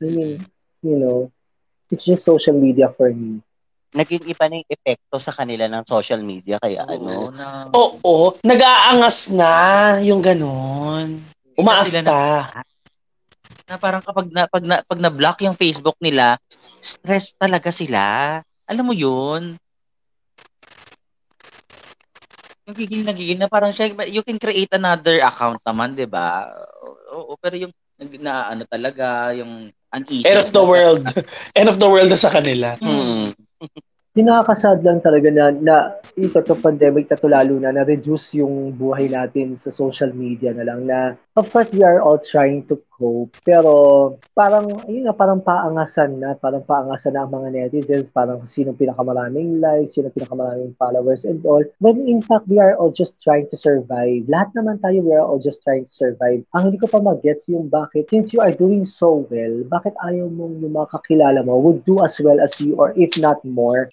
[0.00, 0.46] I mean,
[0.82, 1.30] you know,
[1.90, 3.42] it's just social media for me.
[3.92, 6.56] Naging iba na yung epekto sa kanila ng social media.
[6.56, 9.50] Kaya ano, Oo, na, Oo, nag-aangas na
[10.00, 11.20] yung ganun.
[11.60, 12.48] Umaasta.
[13.68, 16.40] na parang kapag na, pag na, pag na-block yung Facebook nila,
[16.80, 18.40] stress talaga sila.
[18.64, 19.60] Alam mo yun?
[22.64, 26.48] Nagiging nagiging na parang siya, you can create another account naman, di ba?
[27.12, 30.30] Oo, pero yung nag- na ano talaga, yung uneasy.
[30.30, 31.04] End of the world.
[31.58, 32.78] End of the world na sa kanila.
[32.80, 33.36] mm,
[34.12, 35.76] Yung nakakasad lang talaga na, na
[36.12, 40.68] ito to pandemic na to lalo na na-reduce yung buhay natin sa social media na
[40.68, 43.72] lang na of course we are all trying to cope pero
[44.38, 49.58] parang yun nga parang paangasan na parang paangasan na ang mga netizens parang sino pinakamaraming
[49.58, 51.62] likes sino pinakamaraming followers and all.
[51.82, 54.30] When in fact we are all just trying to survive.
[54.30, 56.46] Lahat naman tayo we are all just trying to survive.
[56.54, 60.30] Ang hindi ko pa mag-gets yung bakit since you are doing so well bakit ayaw
[60.30, 63.90] mong yung mga kakilala mo would do as well as you or if not more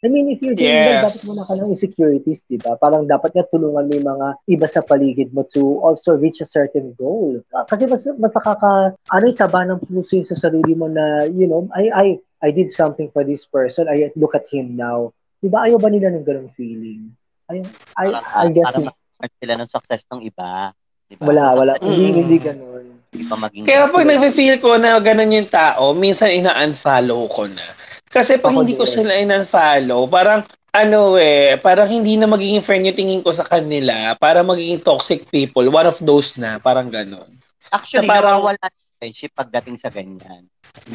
[0.00, 1.04] I mean, if you're doing Yes.
[1.04, 2.72] dapat mo na ka ng insecurities, di ba?
[2.80, 6.48] Parang dapat nga tulungan mo yung mga iba sa paligid mo to also reach a
[6.48, 7.36] certain goal.
[7.52, 11.28] Ah, Kasi mas, mas nakaka, ano yung taba ng puso yun sa sarili mo na,
[11.28, 12.06] you know, I, I,
[12.40, 15.12] I did something for this person, I look at him now.
[15.44, 17.12] Di ba ayaw ba nila ng ganong feeling?
[17.52, 17.60] I,
[18.00, 18.96] I, para, I guess, para ma-
[19.36, 20.72] sila ng success ng iba.
[21.12, 21.28] Diba?
[21.28, 21.72] wala, wala.
[21.76, 22.16] Success Hindi, Mm.
[22.24, 22.84] hindi ganon.
[23.12, 27.66] Hindi pa maging Kaya pag nag-feel ko na ganun yung tao, minsan ina-unfollow ko na.
[28.10, 30.42] Kasi pag Ako hindi ko sila in-unfollow, parang
[30.74, 35.26] ano eh, parang hindi na magiging friend yung tingin ko sa kanila para magiging toxic
[35.30, 35.66] people.
[35.70, 37.26] One of those na, parang ganun.
[37.70, 38.66] Actually, na parang- nawawala,
[39.00, 40.44] friendship pagdating sa ganyan.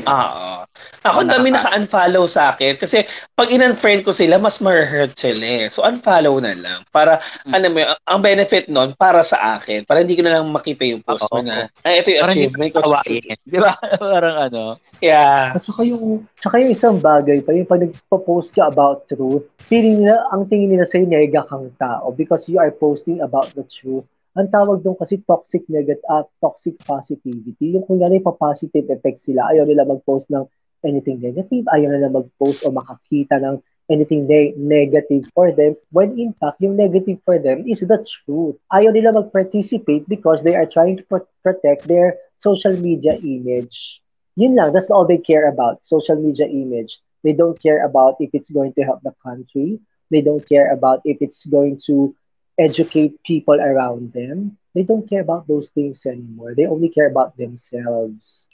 [0.05, 0.63] Oo.
[1.03, 3.01] Ako Oo, dami naka-unfollow sa akin kasi
[3.33, 5.67] pag in-unfriend ko sila, mas ma-hurt sila eh.
[5.67, 6.85] So unfollow na lang.
[6.93, 7.51] Para, Mm.
[7.51, 9.83] ano mo, ang benefit nun, para sa akin.
[9.83, 12.71] Para hindi ko na lang makita yung post mo na, ay, ito yung Parang achievement
[12.71, 12.93] ko ko.
[12.93, 13.35] kawain.
[13.51, 13.73] Di ba?
[13.97, 14.61] Parang ano.
[15.01, 15.57] Yeah.
[15.57, 16.05] Saka yung,
[16.37, 20.77] saka yung isang bagay pa, yung pag nagpo-post ka about truth, feeling nila, ang tingin
[20.77, 24.05] nila sa'yo, nega kang tao because you are posting about the truth.
[24.35, 27.71] Ang tawag doon kasi toxic negative, uh, toxic positivity.
[27.71, 30.43] Yung kung ano yung positive effect sila, ayaw nila mag-post ng
[30.83, 36.35] anything negative, ayaw nila mag-post o makakita ng anything ne- negative for them, when in
[36.35, 38.59] fact, yung negative for them is the truth.
[38.75, 44.03] Ayaw nila mag-participate because they are trying to pro- protect their social media image.
[44.35, 46.99] Yun lang, that's all they care about, social media image.
[47.23, 49.79] They don't care about if it's going to help the country.
[50.11, 52.13] They don't care about if it's going to
[52.57, 54.57] educate people around them.
[54.73, 56.53] They don't care about those things anymore.
[56.55, 58.47] They only care about themselves.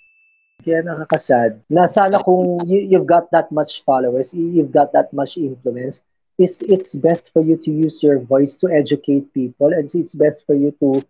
[0.61, 1.61] Kaya nakakasad.
[1.69, 6.01] Na sana kung you, you've got that much followers, you- you've got that much influence,
[6.37, 10.45] it's it's best for you to use your voice to educate people and it's best
[10.45, 11.01] for you to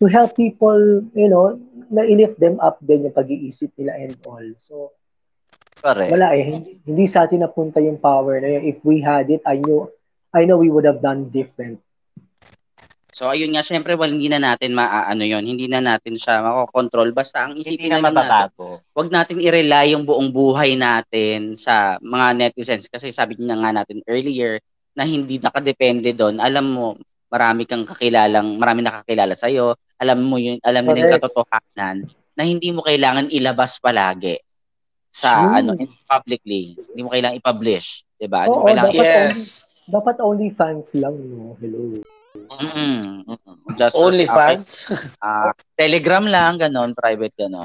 [0.00, 1.58] to help people, you know,
[1.90, 4.46] na i-lift them up din yung pag-iisip nila and all.
[4.56, 4.94] So,
[5.82, 6.10] Correct.
[6.12, 6.44] wala eh.
[6.48, 8.64] Hindi, hindi sa atin napunta yung power na yun.
[8.64, 9.90] If we had it, I know,
[10.32, 11.80] I know we would have done different.
[13.10, 17.10] So ayun nga, syempre well, hindi na natin maaano yon, hindi na natin siya makokontrol.
[17.10, 21.58] Basta ang Hindi isipin na na lang natin, wag natin i-rely yung buong buhay natin
[21.58, 22.86] sa mga netizens.
[22.86, 24.62] Kasi sabi niya nga natin earlier
[24.94, 26.38] na hindi nakadepende doon.
[26.38, 26.86] Alam mo,
[27.30, 29.78] marami kang kakilalang, marami nakakilala sa iyo.
[29.98, 31.96] Alam mo yun, alam nila yung katotohanan
[32.34, 34.40] na hindi mo kailangan ilabas palagi
[35.10, 35.54] sa True.
[35.58, 35.70] ano
[36.06, 36.78] publicly.
[36.78, 38.46] Hindi mo kailangan i-publish, 'di ba?
[38.46, 39.42] Hindi mo Oo, kailangan dapat Yes.
[39.90, 41.58] Dapat only fans lang, no?
[41.58, 41.98] Hello.
[42.50, 43.22] Mm-mm.
[43.78, 44.90] Just Only for- fans?
[45.22, 47.62] Ah, Telegram lang, ganon, private ganon.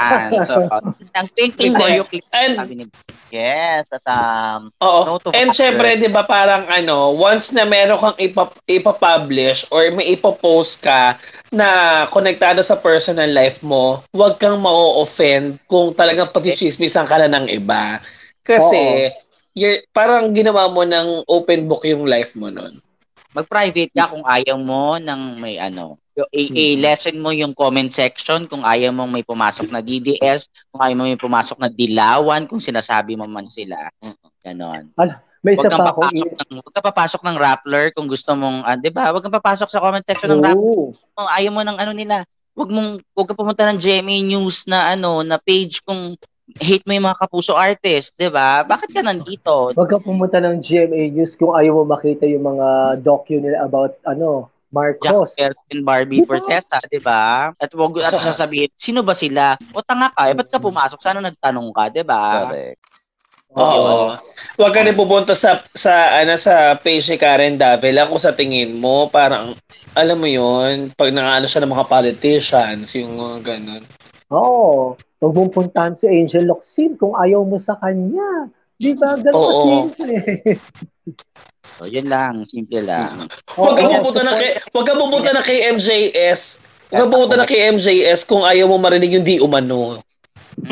[0.00, 0.64] Ah, so,
[1.18, 2.84] ang think before you click, And, sabi ni
[3.30, 5.00] Yes, at um, oo.
[5.06, 9.86] No to And syempre, di ba parang ano, once na meron kang ipa, ipapublish or
[9.94, 11.14] may ipopost ka
[11.54, 17.46] na konektado sa personal life mo, huwag kang ma-offend kung talagang pagchichismisan ka na ng
[17.52, 18.02] iba.
[18.42, 19.06] Kasi,
[19.54, 22.72] you're, parang ginawa mo ng open book yung life mo nun.
[23.30, 28.50] Mag-private ka kung ayaw mo ng may ano, yung i- i-lessen mo yung comment section
[28.50, 32.58] kung ayaw mong may pumasok na DDS, kung ayaw mo may pumasok na dilawan, kung
[32.58, 33.88] sinasabi mo man sila.
[34.42, 34.90] Ganon.
[35.40, 38.60] May Huwag isa pa akong papasok ng, huwag kang papasok ng Rappler kung gusto mong,
[38.60, 39.08] ah, 'di ba?
[39.08, 42.16] Huwag kang papasok sa comment section ng Rappler kung ayaw mo ng ano nila.
[42.52, 46.12] Huwag mong huwag ka pumunta ng GMA News na ano, na page kung
[46.58, 48.66] hate mo yung mga kapuso artist, 'di ba?
[48.66, 49.70] Bakit ka nandito?
[49.76, 53.94] Huwag ka pumunta ng GMA News kung ayaw mo makita yung mga docu nila about,
[54.02, 55.34] ano, Marcos.
[55.34, 57.50] Jack and Barbie Fortesa, 'di ba?
[57.54, 59.58] At wag at sasabihin, sino ba sila?
[59.74, 60.98] O tanga ka, eh, ba't ka pumasok?
[61.02, 62.48] Sana nagtanong ka, 'di ba?
[62.48, 62.78] correct.
[63.50, 64.14] Oo.
[64.62, 68.78] Huwag ka rin pupunta sa sa ano sa page ni Karen Davila kung sa tingin
[68.78, 69.58] mo parang
[69.98, 73.82] alam mo 'yun, pag nangaano siya ng mga politicians, yung mga ganun.
[74.30, 74.94] Oo.
[75.20, 78.48] Huwag mong puntahan si Angel Locsin kung ayaw mo sa kanya.
[78.80, 79.20] Di ba?
[79.20, 79.52] Ganun Oo.
[79.92, 80.16] kasimple.
[81.76, 83.28] So, yun lang, simple lang.
[83.52, 86.64] Huwag ka Oo, pupunta na kay huwag ka pupunta na kay MJS.
[86.88, 90.00] Huwag ka pupunta na kay MJS kung ayaw mo marinig yung di umano.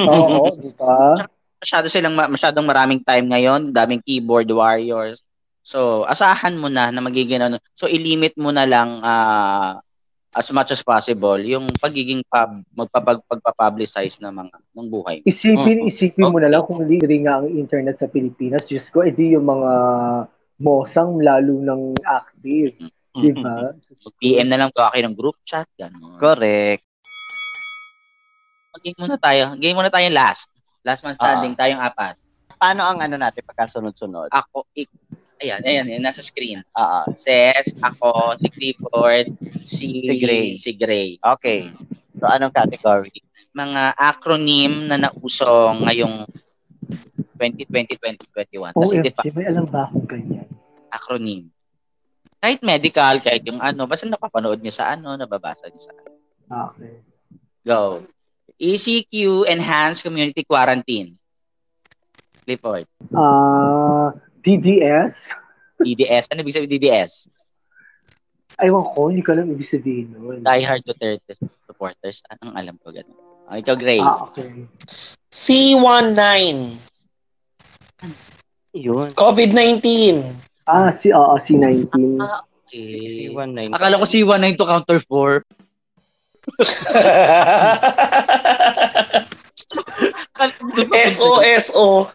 [0.00, 1.28] Oo, di ba?
[1.60, 5.28] Masyado silang ma- masyadong maraming time ngayon, daming keyboard warriors.
[5.60, 7.60] So, asahan mo na na magiging ano.
[7.76, 9.84] So, ilimit mo na lang ah,
[10.38, 15.16] as much as possible yung pagiging pub, magpapag pagpapublicize ng mga ng buhay.
[15.26, 15.90] Isipin, Oo.
[15.90, 18.62] isipin mo na lang kung libre nga ang internet sa Pilipinas.
[18.70, 19.72] Diyos ko, edi yung mga
[20.62, 22.78] mosang lalo ng active.
[23.18, 23.74] Di ba?
[24.06, 26.22] Mag-PM na lang ko kayo ng group chat, gano'n.
[26.22, 26.86] Correct.
[28.78, 29.58] Game muna tayo.
[29.58, 30.54] Game muna tayo last.
[30.86, 32.14] Last man standing, tayong apat.
[32.62, 34.30] Paano ang ano natin pagkasunod-sunod?
[34.30, 34.86] Ako, ik,
[35.38, 36.60] ayan, ayan, ayan, nasa screen.
[36.72, 37.06] Ah, ah.
[37.12, 40.46] Ses, ako, si Clifford, si, Si Gray.
[40.54, 41.08] Si Gray.
[41.18, 41.70] okay.
[42.18, 43.22] So, anong category?
[43.54, 45.46] Mga acronym na nauso
[45.78, 46.26] ngayong
[47.38, 48.74] 2020-2021.
[48.74, 50.48] Kasi di ba, OFG, may alam ba akong ganyan?
[50.88, 51.52] acronym.
[52.38, 56.10] Kahit medical, kahit yung ano, basta napapanood niyo sa ano, nababasa niyo sa ano.
[56.48, 56.94] Ah, Okay.
[57.62, 58.02] Go.
[58.56, 61.14] ECQ, Enhanced Community Quarantine.
[62.42, 62.88] Clifford.
[63.12, 64.10] Ah,
[64.42, 65.14] DDS?
[65.82, 66.24] DDS.
[66.34, 67.30] Ano ibig sabihin DDS?
[68.58, 70.42] Aywan ko, hindi ko alam ibig sabihin nun.
[70.42, 72.22] Die Hard Duterte supporters.
[72.34, 73.14] Anong alam ko ganun?
[73.48, 74.02] Oh, ikaw, Gray.
[74.02, 74.68] Ah, okay.
[75.32, 76.18] C19,
[78.76, 79.16] Yun.
[79.16, 79.80] COVID-19.
[80.68, 82.20] Ah, si, oo, C19.
[82.20, 83.32] Ah, okay.
[83.32, 83.72] C19.
[83.72, 85.40] Akala ko C19 to counter 4.
[91.58, 92.06] SO,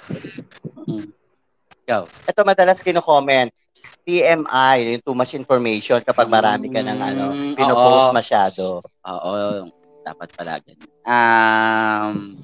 [1.83, 2.03] Ikaw.
[2.25, 3.51] Ito madalas kino-comment.
[4.03, 8.15] TMI, yung too much information kapag marami ka ng ano, Mm, pinopost oo.
[8.15, 8.63] masyado.
[9.03, 9.67] Oo,
[10.01, 10.87] dapat pala ganyan.
[11.03, 12.39] Um,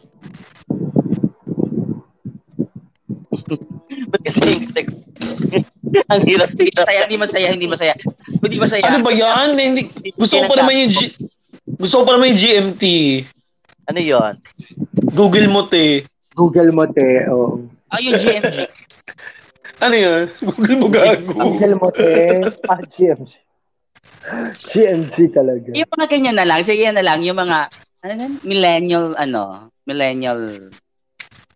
[4.11, 4.39] Ba't kasi
[6.11, 6.85] ang hirap-hirap.
[6.85, 7.93] masaya, hindi masaya, hindi masaya.
[8.41, 8.83] Hindi masaya.
[8.85, 9.55] Ano ba yan?
[9.55, 11.15] Hindi, gusto ko pa naman yung G-
[11.79, 12.83] gusto ko pa naman yung GMT.
[13.87, 14.33] Ano yon?
[15.15, 16.03] Google mo, te.
[16.35, 17.25] Google mo, te.
[17.27, 17.63] Oh.
[17.89, 18.57] Ah, yung GMG.
[19.79, 20.27] Ano yun?
[20.43, 21.31] Google mo gago.
[21.39, 22.43] Google mo, te.
[22.67, 23.31] Ah, GMG.
[24.51, 25.71] GMG talaga.
[25.71, 27.71] yung mga ganyan na lang, sige na lang, yung mga,
[28.03, 30.67] ano yan, millennial, ano, millennial,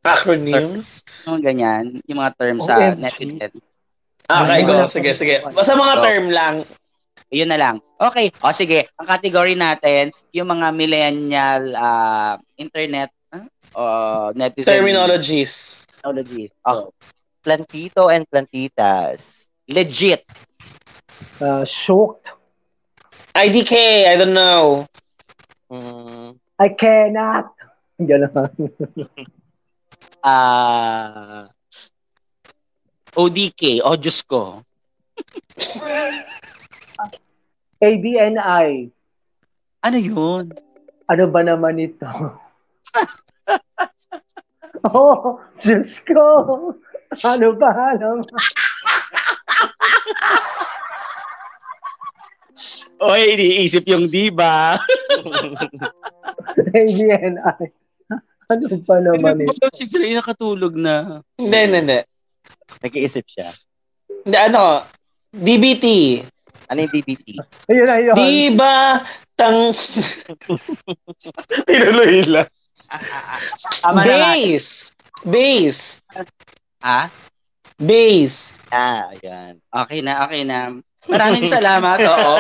[0.08, 1.04] Acronyms?
[1.28, 3.52] mga ganyan, yung mga terms sa netizen.
[4.32, 4.84] Ah, ikaw.
[4.84, 4.92] ba?
[4.92, 5.44] Sige, sige.
[5.52, 6.56] Basta mga So, term lang.
[7.28, 7.76] Yun na lang.
[8.00, 8.32] Okay.
[8.40, 13.44] O sige, ang category natin, yung mga millennial ah, internet ah,
[13.76, 13.84] o
[14.32, 15.83] netizen Terminologies.
[16.04, 16.52] Technology.
[16.66, 16.92] Oh,
[17.44, 19.48] Plantito and plantitas.
[19.68, 20.26] legit.
[21.40, 22.32] Uh, shocked.
[23.36, 24.88] IDK, I don't know.
[25.72, 27.54] Mm, I cannot.
[28.00, 28.58] Ganon.
[30.24, 31.52] Ah
[33.16, 34.64] ODK, o Diyos ko.
[37.84, 38.88] ABNI.
[39.84, 40.48] Ano yun?
[41.12, 42.08] Ano ba naman ito?
[44.88, 46.24] Oh, Diyos ko.
[47.24, 48.26] Ano ba naman?
[53.04, 54.80] O, iniisip yung diba?
[56.72, 57.68] ABNI.
[58.48, 59.68] Ano ba naman ito?
[59.76, 61.20] Si Gray nakatulog na.
[61.36, 62.00] Hindi, hindi, hindi.
[62.80, 63.52] nag-iisip siya.
[64.24, 64.88] Hindi, ano,
[65.36, 65.86] DBT.
[66.72, 67.28] Ano yung DBT?
[67.68, 68.16] Ayun na yun.
[68.16, 69.04] Di ba
[69.36, 69.76] tang...
[71.68, 72.48] Tinuloy lang.
[73.82, 74.34] Tama na nga.
[74.36, 74.92] Base.
[75.24, 75.84] Base.
[76.84, 77.08] Ha?
[77.80, 78.60] Base.
[78.70, 79.60] Ah, ayan.
[79.72, 80.78] Okay na, okay na.
[81.08, 81.98] Maraming salamat.
[82.12, 82.36] Oo.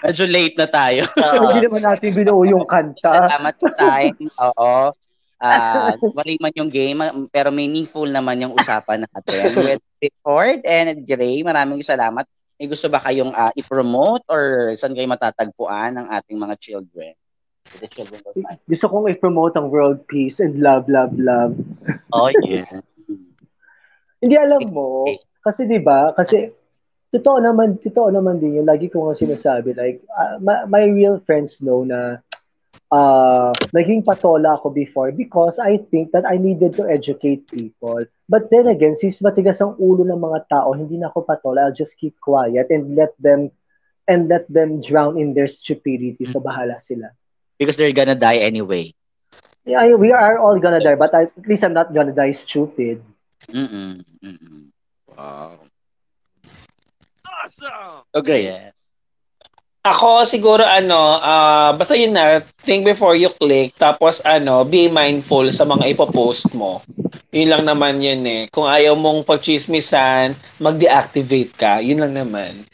[0.00, 1.04] Medyo late na tayo.
[1.14, 3.28] Hindi naman natin binuo yung kanta.
[3.28, 4.16] Salamat sa time.
[4.40, 4.96] Oo.
[5.40, 7.00] Ah, mali man yung game,
[7.32, 9.56] pero meaningful naman yung usapan natin.
[9.64, 9.80] With
[10.20, 12.28] Ford and Gray, maraming salamat.
[12.60, 17.16] May gusto ba kayong ah, i-promote or saan kayo matatagpuan ng ating mga children?
[17.78, 18.34] The children of.
[18.66, 21.54] Gusto kong i-promote ang world peace and love, love, love.
[22.10, 22.66] Oh, yeah.
[24.18, 25.06] Hindi alam mo,
[25.40, 26.10] kasi 'di ba?
[26.12, 26.50] Kasi
[27.14, 31.22] totoo naman, totoo naman din 'yung lagi ko nga sinasabi like uh, my, my real
[31.24, 32.20] friends know na
[32.90, 38.04] uh, naging patola ako before because I think that I needed to educate people.
[38.28, 41.66] But then again, since matigas ang ulo ng mga tao, hindi na ako patola.
[41.70, 43.50] I'll just keep quiet and let them
[44.06, 46.26] and let them drown in their stupidity.
[46.26, 47.14] So bahala sila.
[47.60, 48.96] Because they're gonna die anyway.
[49.68, 52.32] Yeah, I- we are all gonna die, but I, at least I'm not gonna die
[52.32, 53.04] stupid.
[53.52, 54.00] Mm-mm.
[54.24, 54.72] Mm-mm.
[55.12, 55.60] Wow.
[57.28, 58.02] Awesome!
[58.16, 58.48] Okay.
[58.48, 58.72] yeah.
[59.80, 65.48] Ako siguro ano, ah basta yun na, think before you click, tapos ano, be mindful
[65.52, 66.84] sa mga ipopost mo.
[67.32, 68.44] Yun lang naman yun eh.
[68.52, 71.80] Kung ayaw mong pagchismisan, mag-deactivate ka.
[71.80, 72.68] Yun lang naman.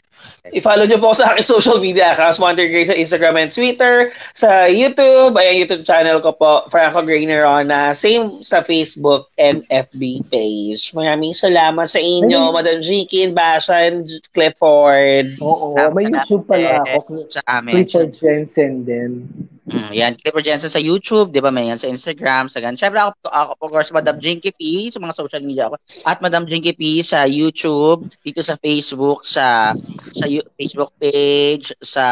[0.53, 4.69] I-follow nyo po sa aking social media accounts, Wonder Gray sa Instagram and Twitter, sa
[4.69, 10.93] YouTube, ayan YouTube channel ko po, Franco Gray Nerona, same sa Facebook and FB page.
[10.93, 12.55] Maraming salamat sa inyo, Ayun.
[12.55, 15.27] Madam Jikin, Basha, and Clifford.
[15.43, 17.27] Oo, Salamat may YouTube pala ako.
[17.27, 17.73] Sa amin.
[17.83, 19.27] Clifford Jensen din.
[19.67, 21.51] Mm, yan, Clifford Jensen sa YouTube, di ba?
[21.51, 22.79] May yan sa Instagram, sa gan.
[22.79, 25.75] Siyempre ako, ako, of course, Madam Jinky P sa mga social media ako.
[26.07, 29.75] At Madam Jinky P sa YouTube, dito sa Facebook, sa
[30.15, 32.05] sa Yu- Facebook page, sa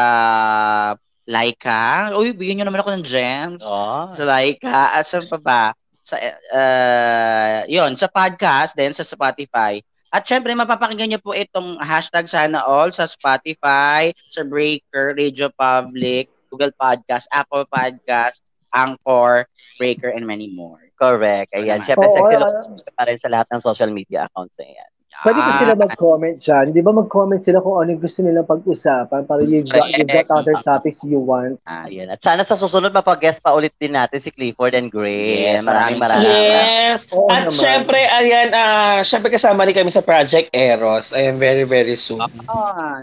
[1.24, 2.12] Laika.
[2.12, 3.64] Uy, bigyan nyo naman ako ng gems.
[3.64, 4.04] Oh.
[4.12, 4.92] Sa Laika.
[4.92, 5.62] At saan pa ba?
[6.04, 9.80] Sa, uh, yun, sa podcast, then sa Spotify.
[10.12, 16.30] At syempre, mapapakinggan nyo po itong hashtag sana all sa Spotify, sa Breaker, Radio Public,
[16.46, 18.40] Google Podcast, Apple Podcast,
[18.70, 20.80] Anchor, Breaker, and many more.
[20.94, 21.52] Correct.
[21.52, 21.80] Ayan.
[21.80, 21.86] Salamat.
[21.86, 22.52] Siyempre, Oo, sexy ah, look
[22.92, 24.90] pa rin sa lahat ng social media accounts na yan.
[25.16, 26.76] Pwede Ah, sila mag-comment dyan?
[26.76, 30.28] Di ba mag-comment sila kung ano yung gusto nilang pag-usapan para you've got, you've got
[30.28, 31.56] other topics you want.
[31.64, 32.12] Ah, Ayan.
[32.12, 35.56] At sana sa susunod mapag-guest pa ulit din natin si Clifford and Gray.
[35.56, 36.52] Yes, maraming maraming maraming.
[36.52, 37.08] Yes!
[37.16, 37.56] Oo At naman.
[37.56, 41.16] syempre, ayan, ah syempre kasama rin kami sa Project Eros.
[41.16, 42.20] Ayan, very, very soon.
[42.44, 43.00] Ah,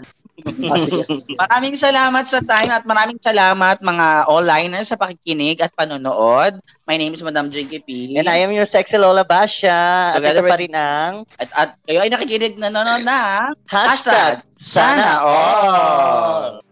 [1.38, 6.58] Maraming salamat sa time at maraming salamat mga all-liners sa pakikinig at panonood.
[6.90, 8.18] My name is Madam Jinky P.
[8.18, 10.18] And I am your sexy Lola Basha.
[10.18, 15.22] At ito pa rin ang At, at kayo ay nakikinig na nanonood na hashtag Sana
[15.22, 16.42] Sana All.
[16.58, 16.63] All.